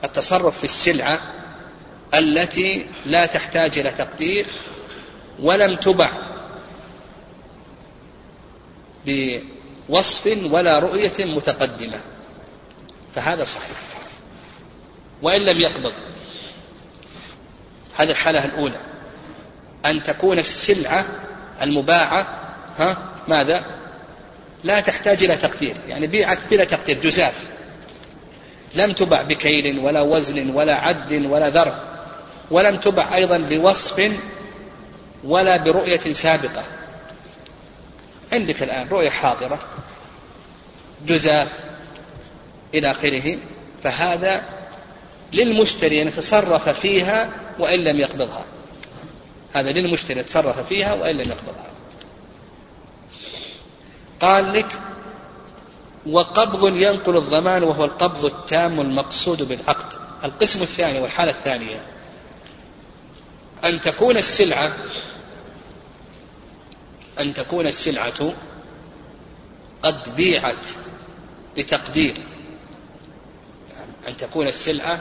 التصرف 0.03 0.57
في 0.57 0.63
السلعة 0.63 1.21
التي 2.13 2.85
لا 3.05 3.25
تحتاج 3.25 3.79
إلى 3.79 3.91
تقدير 3.91 4.45
ولم 5.39 5.75
تبع 5.75 6.33
بوصف 9.89 10.51
ولا 10.51 10.79
رؤية 10.79 11.25
متقدمة. 11.25 11.99
فهذا 13.15 13.43
صحيح. 13.43 13.77
وإن 15.21 15.41
لم 15.41 15.59
يقبض. 15.59 15.93
هذه 17.97 18.11
الحالة 18.11 18.45
الأولى. 18.45 18.79
أن 19.85 20.03
تكون 20.03 20.39
السلعة 20.39 21.05
المباعة 21.61 22.27
ها 22.77 22.97
ماذا؟ 23.27 23.65
لا 24.63 24.79
تحتاج 24.79 25.23
إلى 25.23 25.35
تقدير. 25.35 25.77
يعني 25.87 26.07
بيعت 26.07 26.47
بلا 26.51 26.63
تقدير 26.63 26.99
جزاف. 27.01 27.49
لم 28.75 28.93
تبع 28.93 29.21
بكيل 29.21 29.79
ولا 29.79 30.01
وزن 30.01 30.49
ولا 30.49 30.75
عد 30.75 31.25
ولا 31.25 31.49
ذر. 31.49 31.75
ولم 32.51 32.77
تبع 32.77 33.15
أيضا 33.15 33.37
بوصف 33.37 34.11
ولا 35.23 35.57
برؤية 35.57 35.97
سابقة. 35.97 36.63
عندك 38.33 38.63
الآن 38.63 38.87
رؤية 38.87 39.09
حاضرة 39.09 39.59
جزاف 41.07 41.47
إلى 42.73 42.91
آخره 42.91 43.37
فهذا 43.83 44.43
للمشتري 45.33 46.01
أن 46.01 46.07
يتصرف 46.07 46.69
فيها 46.69 47.31
وإن 47.59 47.79
لم 47.79 47.99
يقبضها. 47.99 48.45
هذا 49.53 49.71
للمشتري 49.71 50.19
يتصرف 50.19 50.67
فيها 50.67 50.93
وإن 50.93 51.15
لم 51.15 51.29
يقبضها. 51.29 51.71
قال 54.19 54.53
لك 54.53 54.79
وقبض 56.05 56.77
ينقل 56.77 57.17
الضمان 57.17 57.63
وهو 57.63 57.85
القبض 57.85 58.25
التام 58.25 58.81
المقصود 58.81 59.43
بالعقد. 59.43 59.93
القسم 60.23 60.61
الثاني 60.61 60.99
والحالة 60.99 61.31
الثانية. 61.31 61.85
أن 63.65 63.81
تكون 63.81 64.17
السلعة 64.17 64.71
أن 67.19 67.33
تكون 67.33 67.67
السلعة 67.67 68.33
قد 69.83 70.15
بيعت 70.15 70.67
بتقدير. 71.57 72.17
يعني 73.73 73.91
أن 74.07 74.17
تكون 74.17 74.47
السلعة 74.47 74.99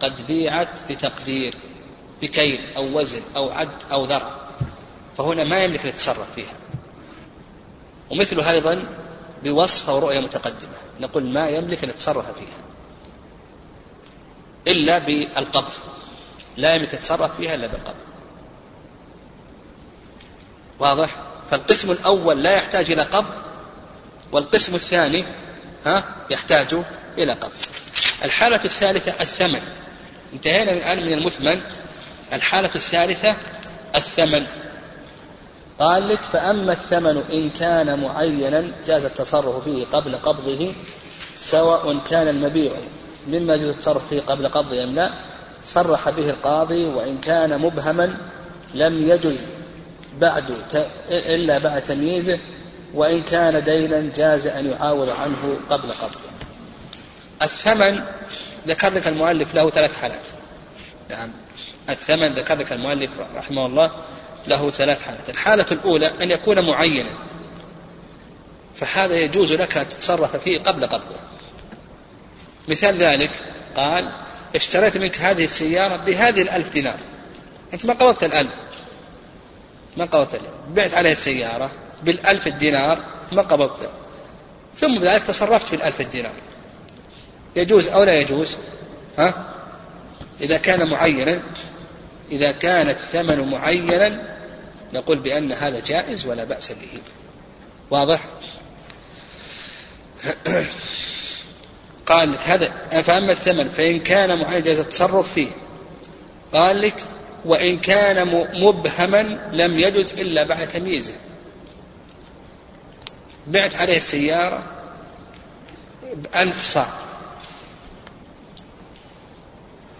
قد 0.00 0.26
بيعت 0.26 0.90
بتقدير 0.90 1.54
بكيل 2.22 2.60
أو 2.76 2.98
وزن 2.98 3.22
أو 3.36 3.50
عد 3.50 3.82
أو 3.92 4.04
ذر. 4.04 4.48
فهنا 5.18 5.44
ما 5.44 5.64
يملك 5.64 5.84
يتصرف 5.84 6.34
فيها. 6.34 6.54
ومثله 8.10 8.50
أيضا 8.50 8.84
بوصف 9.44 9.90
أو 9.90 9.98
رؤية 9.98 10.20
متقدمة. 10.20 10.78
نقول 11.00 11.24
ما 11.26 11.48
يملك 11.48 11.84
أن 11.84 11.90
يتصرف 11.90 12.38
فيها. 12.38 12.58
إلا 14.66 14.98
بالقبض. 14.98 15.72
لا 16.56 16.74
يملك 16.74 16.94
يتصرف 16.94 17.36
فيها 17.36 17.54
إلا 17.54 17.66
بالقبض. 17.66 17.94
واضح؟ 20.78 21.27
فالقسم 21.50 21.90
الأول 21.90 22.42
لا 22.42 22.56
يحتاج 22.56 22.90
إلى 22.90 23.02
قبض 23.02 23.34
والقسم 24.32 24.74
الثاني 24.74 25.24
ها 25.86 26.04
يحتاج 26.30 26.74
إلى 27.18 27.34
قبض. 27.34 27.52
الحالة 28.24 28.60
الثالثة 28.64 29.12
الثمن. 29.22 29.60
انتهينا 30.32 30.72
الآن 30.72 31.06
من 31.06 31.12
المثمن. 31.12 31.60
الحالة 32.32 32.70
الثالثة 32.74 33.36
الثمن. 33.96 34.46
قال 35.78 36.08
لك 36.08 36.20
فأما 36.32 36.72
الثمن 36.72 37.16
إن 37.32 37.50
كان 37.50 38.00
معينا 38.00 38.64
جاز 38.86 39.04
التصرف 39.04 39.64
فيه 39.64 39.84
قبل 39.84 40.16
قبضه 40.16 40.72
سواء 41.34 41.98
كان 41.98 42.28
المبيع 42.28 42.72
مما 43.26 43.54
يجوز 43.54 43.68
التصرف 43.68 44.08
فيه 44.08 44.20
قبل 44.20 44.48
قبضه 44.48 44.84
أم 44.84 44.94
لا 44.94 45.10
صرح 45.64 46.10
به 46.10 46.30
القاضي 46.30 46.84
وإن 46.84 47.18
كان 47.18 47.58
مبهما 47.60 48.16
لم 48.74 49.10
يجز 49.10 49.46
بعد 50.20 50.54
إلا 51.10 51.58
بعد 51.58 51.82
تمييزه 51.82 52.38
وإن 52.94 53.22
كان 53.22 53.62
دينا 53.62 54.12
جاز 54.16 54.46
أن 54.46 54.70
يعاوض 54.70 55.08
عنه 55.08 55.56
قبل 55.70 55.92
قبضه. 55.92 56.20
الثمن 57.42 58.00
ذكر 58.68 58.94
لك 58.94 59.08
المؤلف 59.08 59.54
له 59.54 59.70
ثلاث 59.70 59.94
حالات. 59.94 60.26
نعم. 61.10 61.30
الثمن 61.88 62.26
ذكر 62.26 62.54
لك 62.54 62.72
المؤلف 62.72 63.10
رحمه 63.34 63.66
الله 63.66 63.92
له 64.46 64.70
ثلاث 64.70 65.02
حالات. 65.02 65.30
الحالة 65.30 65.66
الأولى 65.72 66.12
أن 66.22 66.30
يكون 66.30 66.66
معينا. 66.66 67.10
فهذا 68.74 69.14
يجوز 69.14 69.52
لك 69.52 69.76
أن 69.76 69.88
تتصرف 69.88 70.36
فيه 70.36 70.58
قبل 70.58 70.86
قبضه. 70.86 71.16
مثال 72.68 72.96
ذلك 72.96 73.30
قال 73.76 74.12
اشتريت 74.54 74.96
منك 74.96 75.18
هذه 75.18 75.44
السيارة 75.44 75.96
بهذه 75.96 76.42
الألف 76.42 76.72
دينار. 76.72 76.98
أنت 77.72 77.86
ما 77.86 77.94
قبضت 77.94 78.24
الألف. 78.24 78.67
ما 79.98 80.04
قبضت 80.04 80.34
الألف 80.34 80.54
بعت 80.74 80.94
عليه 80.94 81.12
السيارة 81.12 81.70
بالألف 82.02 82.46
الدينار 82.46 83.04
ما 83.32 83.42
قبضته. 83.42 83.88
ثم 84.76 84.98
بذلك 84.98 85.22
تصرفت 85.22 85.66
في 85.66 85.76
الألف 85.76 86.00
الدينار. 86.00 86.34
يجوز 87.56 87.88
أو 87.88 88.02
لا 88.02 88.20
يجوز؟ 88.20 88.56
ها؟ 89.18 89.54
إذا 90.40 90.56
كان 90.56 90.88
معينا 90.90 91.42
إذا 92.32 92.52
كان 92.52 92.88
الثمن 92.88 93.50
معينا 93.50 94.22
نقول 94.92 95.18
بأن 95.18 95.52
هذا 95.52 95.80
جائز 95.86 96.26
ولا 96.26 96.44
بأس 96.44 96.72
به. 96.72 97.00
واضح؟ 97.90 98.20
قال 102.06 102.32
لك 102.32 102.38
هذا 102.38 103.02
فأما 103.02 103.32
الثمن 103.32 103.68
فإن 103.68 104.00
كان 104.00 104.38
معين 104.38 104.62
جاز 104.62 104.78
التصرف 104.78 105.32
فيه. 105.32 105.48
قال 106.52 106.80
لك 106.80 107.04
وإن 107.44 107.78
كان 107.78 108.46
مبهما 108.54 109.48
لم 109.52 109.78
يجز 109.78 110.12
إلا 110.12 110.44
بعد 110.44 110.68
تمييزه. 110.68 111.14
بعت 113.46 113.76
عليه 113.76 113.96
السيارة 113.96 114.62
بألف 116.14 116.64
صاع. 116.64 116.92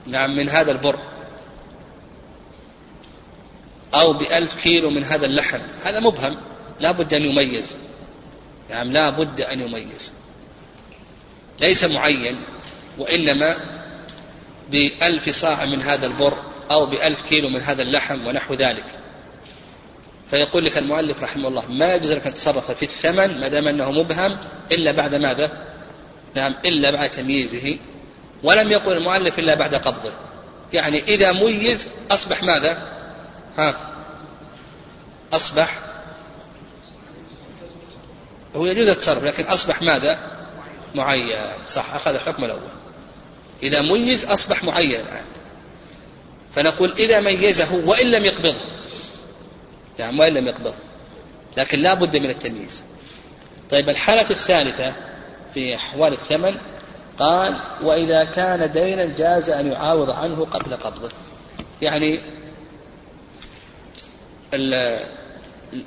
نعم 0.07 0.37
من 0.37 0.49
هذا 0.49 0.73
البر. 0.73 0.99
أو 3.95 4.13
بألف 4.13 4.63
كيلو 4.63 4.91
من 4.91 5.05
هذا 5.05 5.27
اللحم. 5.27 5.61
هذا 5.85 6.01
مبهم. 6.01 6.37
لا 6.81 6.91
بد 6.91 7.15
أن 7.15 7.23
يميز. 7.23 7.77
نعم 8.71 8.93
لا 8.93 9.11
بد 9.11 9.41
أن 9.41 9.61
يميز. 9.61 10.15
ليس 11.61 11.85
معين 11.85 12.37
وإنما 12.99 13.57
بألف 14.71 15.29
صاع 15.29 15.65
من 15.65 15.83
هذا 15.83 16.07
البر. 16.07 16.48
أو 16.71 16.87
بألف 16.87 17.23
كيلو 17.23 17.49
من 17.49 17.61
هذا 17.61 17.83
اللحم 17.83 18.27
ونحو 18.27 18.55
ذلك 18.55 18.85
فيقول 20.31 20.65
لك 20.65 20.79
المؤلف 20.79 21.23
رحمه 21.23 21.49
الله 21.49 21.73
ما 21.73 21.95
يجوز 21.95 22.13
لك 22.13 22.27
أن 22.27 22.35
تتصرف 22.35 22.71
في 22.71 22.83
الثمن 22.83 23.41
ما 23.41 23.49
دام 23.49 23.69
أنه 23.69 23.91
مبهم 23.93 24.37
إلا 24.73 24.93
بعد 24.93 25.15
ماذا؟ 25.15 25.67
نعم 26.35 26.55
إلا 26.65 26.91
بعد 26.91 27.11
تمييزه 27.11 27.77
ولم 28.43 28.73
يقل 28.73 28.93
المؤلف 28.93 29.39
إلا 29.39 29.55
بعد 29.55 29.75
قبضه 29.75 30.13
يعني 30.73 31.03
إذا 31.03 31.33
ميز 31.33 31.89
أصبح 32.11 32.43
ماذا؟ 32.43 32.99
ها 33.59 33.95
أصبح 35.33 35.81
هو 38.57 38.67
يجوز 38.67 38.89
التصرف 38.89 39.25
لكن 39.25 39.45
أصبح 39.45 39.83
ماذا؟ 39.83 40.39
معين 40.95 41.53
صح 41.67 41.95
أخذ 41.95 42.15
الحكم 42.15 42.45
الأول 42.45 42.71
إذا 43.63 43.83
ميز 43.83 44.25
أصبح 44.25 44.65
معين 44.65 45.01
الآن 45.01 45.25
فنقول 46.55 46.93
إذا 46.99 47.21
ميزه 47.21 47.75
وإن 47.87 48.11
لم 48.11 48.25
يقبضه 48.25 48.55
يعني 49.99 50.21
وإن 50.21 50.35
لم 50.35 50.49
يقبضه 50.49 50.75
لكن 51.57 51.79
لا 51.79 51.95
بد 51.95 52.17
من 52.17 52.31
التمييز. 52.31 52.85
طيب 53.71 53.89
الحالة 53.89 54.31
الثالثة 54.31 54.93
في 55.55 55.75
أحوال 55.75 56.13
الثمن 56.13 56.55
قال 57.19 57.53
وإذا 57.83 58.25
كان 58.25 58.73
دينا 58.73 59.05
جاز 59.05 59.51
أن 59.51 59.73
يعاوض 59.73 60.11
عنه 60.11 60.45
قبل 60.45 60.77
قبضه. 60.77 61.11
يعني 61.83 62.21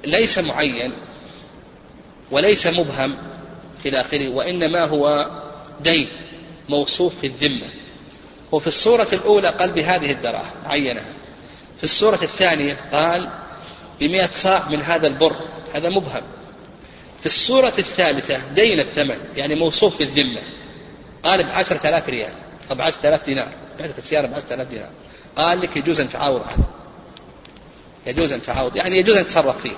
ليس 0.06 0.40
معين 0.40 0.92
وليس 2.32 2.68
مبهم 2.68 3.18
إلى 3.86 4.02
آخره 4.02 4.30
وإنما 4.30 4.86
هو 4.86 5.32
دين 5.82 6.08
موصوف 6.70 7.20
في 7.20 7.28
الذمة. 7.28 7.68
وفي 8.52 8.68
الصورة 8.68 9.08
الأولى 9.14 9.48
قال 9.48 9.72
بهذه 9.72 10.12
الدراهم 10.12 10.56
عينها 10.66 11.06
في 11.78 11.84
الصورة 11.84 12.20
الثانية 12.24 12.78
قال 12.92 13.30
بمئة 14.00 14.30
صاع 14.32 14.70
من 14.70 14.82
هذا 14.82 15.08
البر 15.08 15.36
هذا 15.74 15.90
مبهم. 15.90 16.22
في 17.20 17.26
الصورة 17.26 17.74
الثالثة 17.80 18.48
دين 18.54 18.80
الثمن 18.80 19.18
يعني 19.36 19.56
موصوف 19.56 19.98
في 19.98 20.04
الذمة. 20.04 20.42
قال 21.24 21.44
بعشرة 21.44 21.90
آلاف 21.90 22.10
ريال. 22.10 22.34
أو 22.72 22.76
بعشرة 22.76 23.10
آلاف 23.10 23.26
دينار. 23.26 23.48
بعتك 23.80 23.98
السيارة 23.98 24.28
بعشرة 24.28 24.54
آلاف 24.54 24.68
دينار. 24.68 24.90
قال 25.36 25.62
لك 25.62 25.78
يجوز 25.78 26.00
أن 26.00 26.10
تعاوض 26.10 26.42
عنه 26.42 26.64
يجوز 28.06 28.32
أن 28.32 28.42
تعاوض 28.42 28.76
يعني 28.76 28.98
يجوز 28.98 29.18
أن 29.18 29.24
تتصرف 29.24 29.62
فيه. 29.62 29.76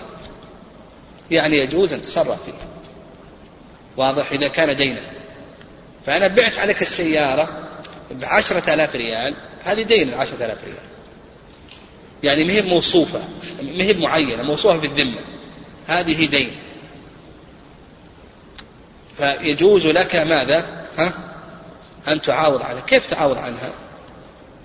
يعني 1.32 1.58
يجوز 1.58 1.94
أن 1.94 2.02
تتصرف 2.02 2.44
فيه. 2.44 2.54
واضح 3.98 4.32
إذا 4.32 4.48
كان 4.48 4.76
دينا. 4.76 5.02
فأنا 6.06 6.28
بعت 6.28 6.58
عليك 6.58 6.82
السيارة 6.82 7.63
بعشرة 8.14 8.74
آلاف 8.74 8.96
ريال 8.96 9.36
هذه 9.64 9.82
دين 9.82 10.10
العشرة 10.10 10.46
آلاف 10.46 10.64
ريال. 10.64 10.94
يعني 12.24 12.44
مهب 12.44 12.66
موصوفة 12.66 13.20
مهب 13.62 13.98
معينة 13.98 14.44
موصوفة 14.44 14.80
في 14.80 14.86
الذمة. 14.86 15.20
هذه 15.88 16.26
دين. 16.26 16.52
فيجوز 19.18 19.88
لك 19.88 20.16
ماذا؟ 20.16 20.86
ها؟ 20.98 21.14
أن 22.08 22.22
تعاوض 22.22 22.62
عنها 22.62 22.82
كيف 22.82 23.06
تعاوض 23.06 23.38
عنها؟ 23.38 23.72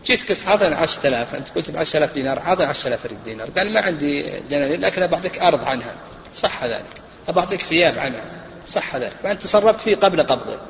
جيت 0.06 0.28
قلت 0.28 0.46
عطني 0.46 0.74
10000 0.74 1.34
أنت 1.34 1.48
قلت 1.48 1.70
ب 1.70 1.76
10000 1.76 2.12
دينار 2.12 2.38
عطني 2.38 2.66
10000 2.66 3.06
دينار. 3.24 3.50
قال 3.50 3.72
ما 3.72 3.80
عندي 3.80 4.22
دنانير 4.50 4.80
لكن 4.80 5.02
أبعطيك 5.02 5.38
أرض 5.38 5.64
عنها. 5.64 5.94
صح 6.34 6.64
ذلك. 6.64 7.02
أبعطيك 7.28 7.60
ثياب 7.60 7.98
عنها. 7.98 8.24
صح 8.68 8.96
ذلك. 8.96 9.16
فأنت 9.22 9.42
تصرفت 9.42 9.80
فيه 9.80 9.96
قبل 9.96 10.22
قبضه. 10.22 10.60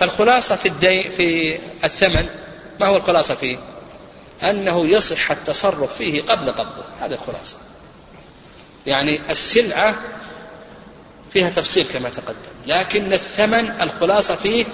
فالخلاصة 0.00 0.56
في 0.56 0.68
الدين 0.68 1.02
في 1.02 1.58
الثمن 1.84 2.28
ما 2.80 2.86
هو 2.86 2.96
الخلاصة 2.96 3.34
فيه؟ 3.34 3.58
أنه 4.42 4.86
يصح 4.86 5.30
التصرف 5.30 5.94
فيه 5.94 6.22
قبل 6.22 6.50
قبضه 6.50 6.84
هذه 6.98 7.12
الخلاصة 7.12 7.56
يعني 8.86 9.20
السلعة 9.30 9.94
فيها 11.30 11.50
تفصيل 11.50 11.86
كما 11.92 12.08
تقدم 12.08 12.50
لكن 12.66 13.12
الثمن 13.12 13.82
الخلاصة 13.82 14.34
فيه 14.34 14.64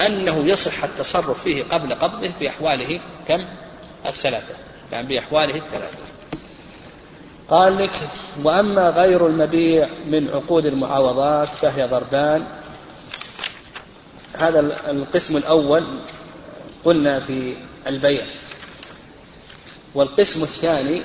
أنه 0.00 0.44
يصح 0.46 0.84
التصرف 0.84 1.42
فيه 1.42 1.62
قبل 1.62 1.94
قبضه 1.94 2.30
بأحواله 2.40 3.00
كم؟ 3.28 3.44
الثلاثة 4.06 4.54
يعني 4.92 5.08
بأحواله 5.08 5.54
الثلاثة 5.56 5.98
قال 7.48 7.78
لك 7.78 8.08
وأما 8.44 8.90
غير 8.90 9.26
المبيع 9.26 9.88
من 10.06 10.28
عقود 10.28 10.66
المعاوضات 10.66 11.48
فهي 11.48 11.86
ضربان 11.86 12.61
هذا 14.38 14.60
القسم 14.90 15.36
الأول 15.36 15.84
قلنا 16.84 17.20
في 17.20 17.56
البيع. 17.86 18.26
والقسم 19.94 20.42
الثاني 20.42 21.02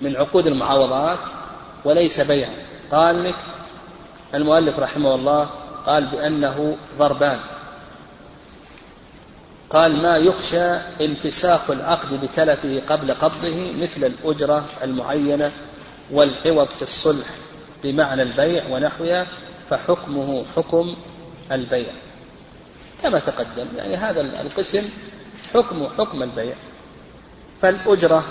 من 0.00 0.16
عقود 0.16 0.46
المعاوضات 0.46 1.18
وليس 1.84 2.20
بيعا 2.20 2.54
قال 2.90 3.24
لك 3.24 3.36
المؤلف 4.34 4.78
رحمه 4.78 5.14
الله 5.14 5.50
قال 5.86 6.06
بأنه 6.06 6.76
ضربان. 6.98 7.40
قال 9.70 10.02
ما 10.02 10.16
يخشى 10.16 10.70
انفساخ 11.00 11.70
العقد 11.70 12.20
بتلفه 12.24 12.82
قبل 12.88 13.14
قبضه 13.14 13.72
مثل 13.82 14.04
الأجرة 14.04 14.64
المعينة 14.82 15.50
والعوض 16.10 16.66
في 16.66 16.82
الصلح 16.82 17.26
بمعنى 17.84 18.22
البيع 18.22 18.64
ونحوها 18.70 19.26
فحكمه 19.70 20.44
حكم 20.56 20.96
البيع. 21.52 21.92
كما 23.02 23.18
تقدم 23.18 23.66
يعني 23.76 23.96
هذا 23.96 24.20
القسم 24.20 24.90
حكم 25.54 25.88
حكم 25.98 26.22
البيع. 26.22 26.54
فالأجرة 27.62 28.24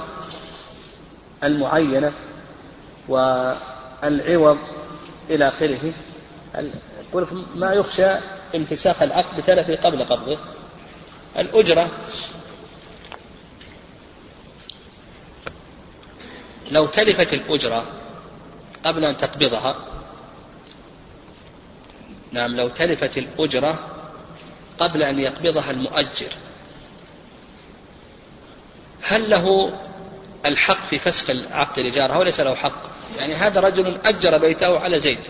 المعينة 1.44 2.14
والعوض 3.08 4.58
إلى 5.30 5.48
آخره. 5.48 5.94
يقول 7.10 7.28
ما 7.56 7.74
يخشى 7.74 8.08
انفساخ 8.56 9.02
العقد 9.02 9.38
بتلفه 9.38 9.76
قبل 9.76 10.04
قبضه. 10.04 10.38
الأجرة 11.40 11.90
لو 16.72 16.86
تلفت 16.88 17.34
الأجرة 17.34 17.86
قبل 18.86 19.06
أن 19.06 19.18
تقبضها 19.18 19.76
نعم 22.32 22.56
لو 22.56 22.68
تلفت 22.68 23.18
الأجرة 23.18 23.88
قبل 24.80 25.04
أن 25.04 25.20
يقبضها 25.20 25.72
المؤجر 25.72 26.30
هل 29.02 29.30
له 29.30 29.74
الحق 30.46 30.86
في 30.86 31.00
فسخ 31.00 31.30
عقد 31.52 31.80
الإجارة؟ 31.80 32.14
أو 32.14 32.24
ليس 32.24 32.40
له 32.40 32.56
حق. 32.56 32.84
يعني 33.18 33.34
هذا 33.34 33.60
رجل 33.60 33.98
أجر 34.06 34.38
بيته 34.38 34.80
على 34.80 35.00
زيد 35.00 35.28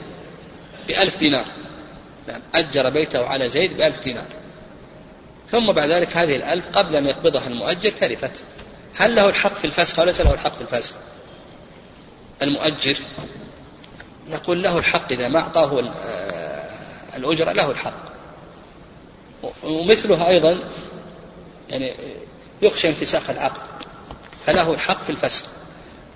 بألف 0.88 1.18
دينار. 1.18 1.46
نعم 2.28 2.42
أجر 2.56 2.90
بيته 2.90 3.26
على 3.26 3.50
زيد 3.50 3.78
بألف 3.78 4.04
دينار. 4.04 4.28
ثم 5.48 5.72
بعد 5.72 5.90
ذلك 5.90 6.18
هذه 6.18 6.36
الألف 6.36 6.68
قبل 6.68 6.96
أن 6.96 7.06
يقبضها 7.06 7.48
المؤجر 7.48 7.92
تلفت. 7.92 8.44
هل 8.96 9.16
له 9.16 9.30
الحق 9.30 9.54
في 9.54 9.66
الفسخ؟ 9.66 10.00
أو 10.00 10.06
ليس 10.06 10.22
له 10.22 10.34
الحق 10.34 10.56
في 10.56 10.62
الفسخ. 10.62 10.96
المؤجر 12.42 12.98
نقول 14.28 14.64
له 14.64 14.78
الحق 14.78 15.12
إذا 15.12 15.28
ما 15.28 15.40
أعطاه 15.40 15.80
الأجرة 17.16 17.52
له 17.52 17.72
الحق. 17.72 18.12
ومثلها 19.64 20.30
أيضا 20.30 20.60
يعني 21.70 21.94
يخشى 22.62 22.90
انفساخ 22.90 23.30
العقد 23.30 23.62
فله 24.46 24.74
الحق 24.74 25.00
في 25.00 25.10
الفسخ 25.10 25.46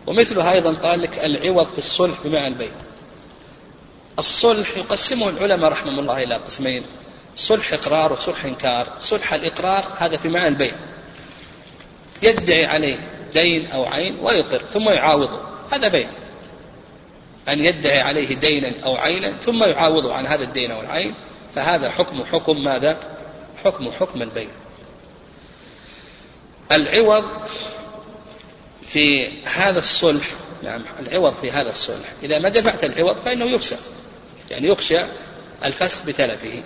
ومثلها 0.08 0.52
أيضا 0.52 0.74
قال 0.74 1.02
لك 1.02 1.26
العوض 1.26 1.68
في 1.68 1.78
الصلح 1.78 2.18
بمعنى 2.24 2.48
البيع. 2.48 2.72
الصلح 4.20 4.78
يقسمه 4.78 5.30
العلماء 5.30 5.72
رحمهم 5.72 6.00
الله 6.00 6.24
إلى 6.24 6.36
قسمين 6.36 6.84
صلح 7.36 7.74
إقرار 7.74 8.14
وصلح 8.14 8.46
إنكار. 8.46 8.94
صلح 9.00 9.34
الإقرار 9.34 9.84
هذا 9.98 10.18
في 10.18 10.28
معنى 10.28 10.48
البيع. 10.48 10.74
يدعي 12.24 12.66
عليه 12.66 12.96
دين 13.34 13.72
أو 13.72 13.86
عين 13.86 14.18
ويقر 14.22 14.64
ثم 14.70 14.90
يعاوضه. 14.90 15.40
هذا 15.72 15.88
بيع. 15.88 16.10
أن 17.50 17.66
يدعي 17.66 18.02
عليه 18.02 18.36
دينا 18.36 18.72
أو 18.86 18.96
عينا 18.96 19.32
ثم 19.32 19.64
يعاوضه 19.64 20.14
عن 20.14 20.26
هذا 20.26 20.44
الدين 20.44 20.72
أو 20.72 20.82
العين 20.82 21.14
فهذا 21.56 21.92
حكم 21.92 22.24
حكم 22.24 22.64
ماذا؟ 22.64 22.98
حكم 23.64 23.92
حكم 23.92 24.22
البيع. 24.22 24.48
العوض 26.72 27.24
في 28.88 29.32
هذا 29.44 29.80
الصلح 29.80 30.26
نعم 30.64 30.82
العوض 31.00 31.34
في 31.34 31.52
هذا 31.52 31.70
الصلح 31.70 32.14
إذا 32.24 32.40
ما 32.40 32.50
دفعت 32.50 32.84
العوض 32.84 33.18
فإنه 33.26 33.46
يفسخ 33.46 33.80
يعني 34.52 34.68
يخشى 34.68 34.98
الفسخ 35.66 36.06
بتلفه. 36.06 36.64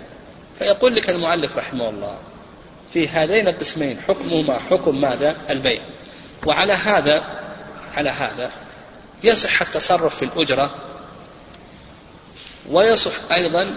فيقول 0.58 0.94
لك 0.94 1.10
المؤلف 1.10 1.56
رحمه 1.56 1.88
الله 1.88 2.18
في 2.92 3.08
هذين 3.08 3.48
القسمين 3.48 4.00
حكمهما 4.00 4.58
حكم 4.58 5.00
ماذا؟ 5.00 5.36
البيع. 5.50 5.82
وعلى 6.46 6.72
هذا 6.72 7.24
على 7.92 8.10
هذا 8.10 8.50
يصح 9.24 9.62
التصرف 9.62 10.16
في 10.16 10.24
الأجرة 10.24 10.74
ويصح 12.68 13.12
أيضا 13.32 13.74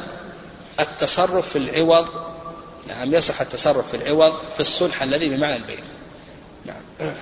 التصرف 0.80 1.50
في 1.50 1.58
العوض. 1.58 2.08
نعم 2.88 3.14
يصح 3.14 3.42
التصرف 3.42 3.90
في 3.90 3.98
العوض 3.98 4.34
في 4.54 4.60
الصلح 4.60 5.04
الذي 5.04 5.30
بمعنى 5.30 5.56
البيع. 5.56 5.80
نعم. 6.66 7.14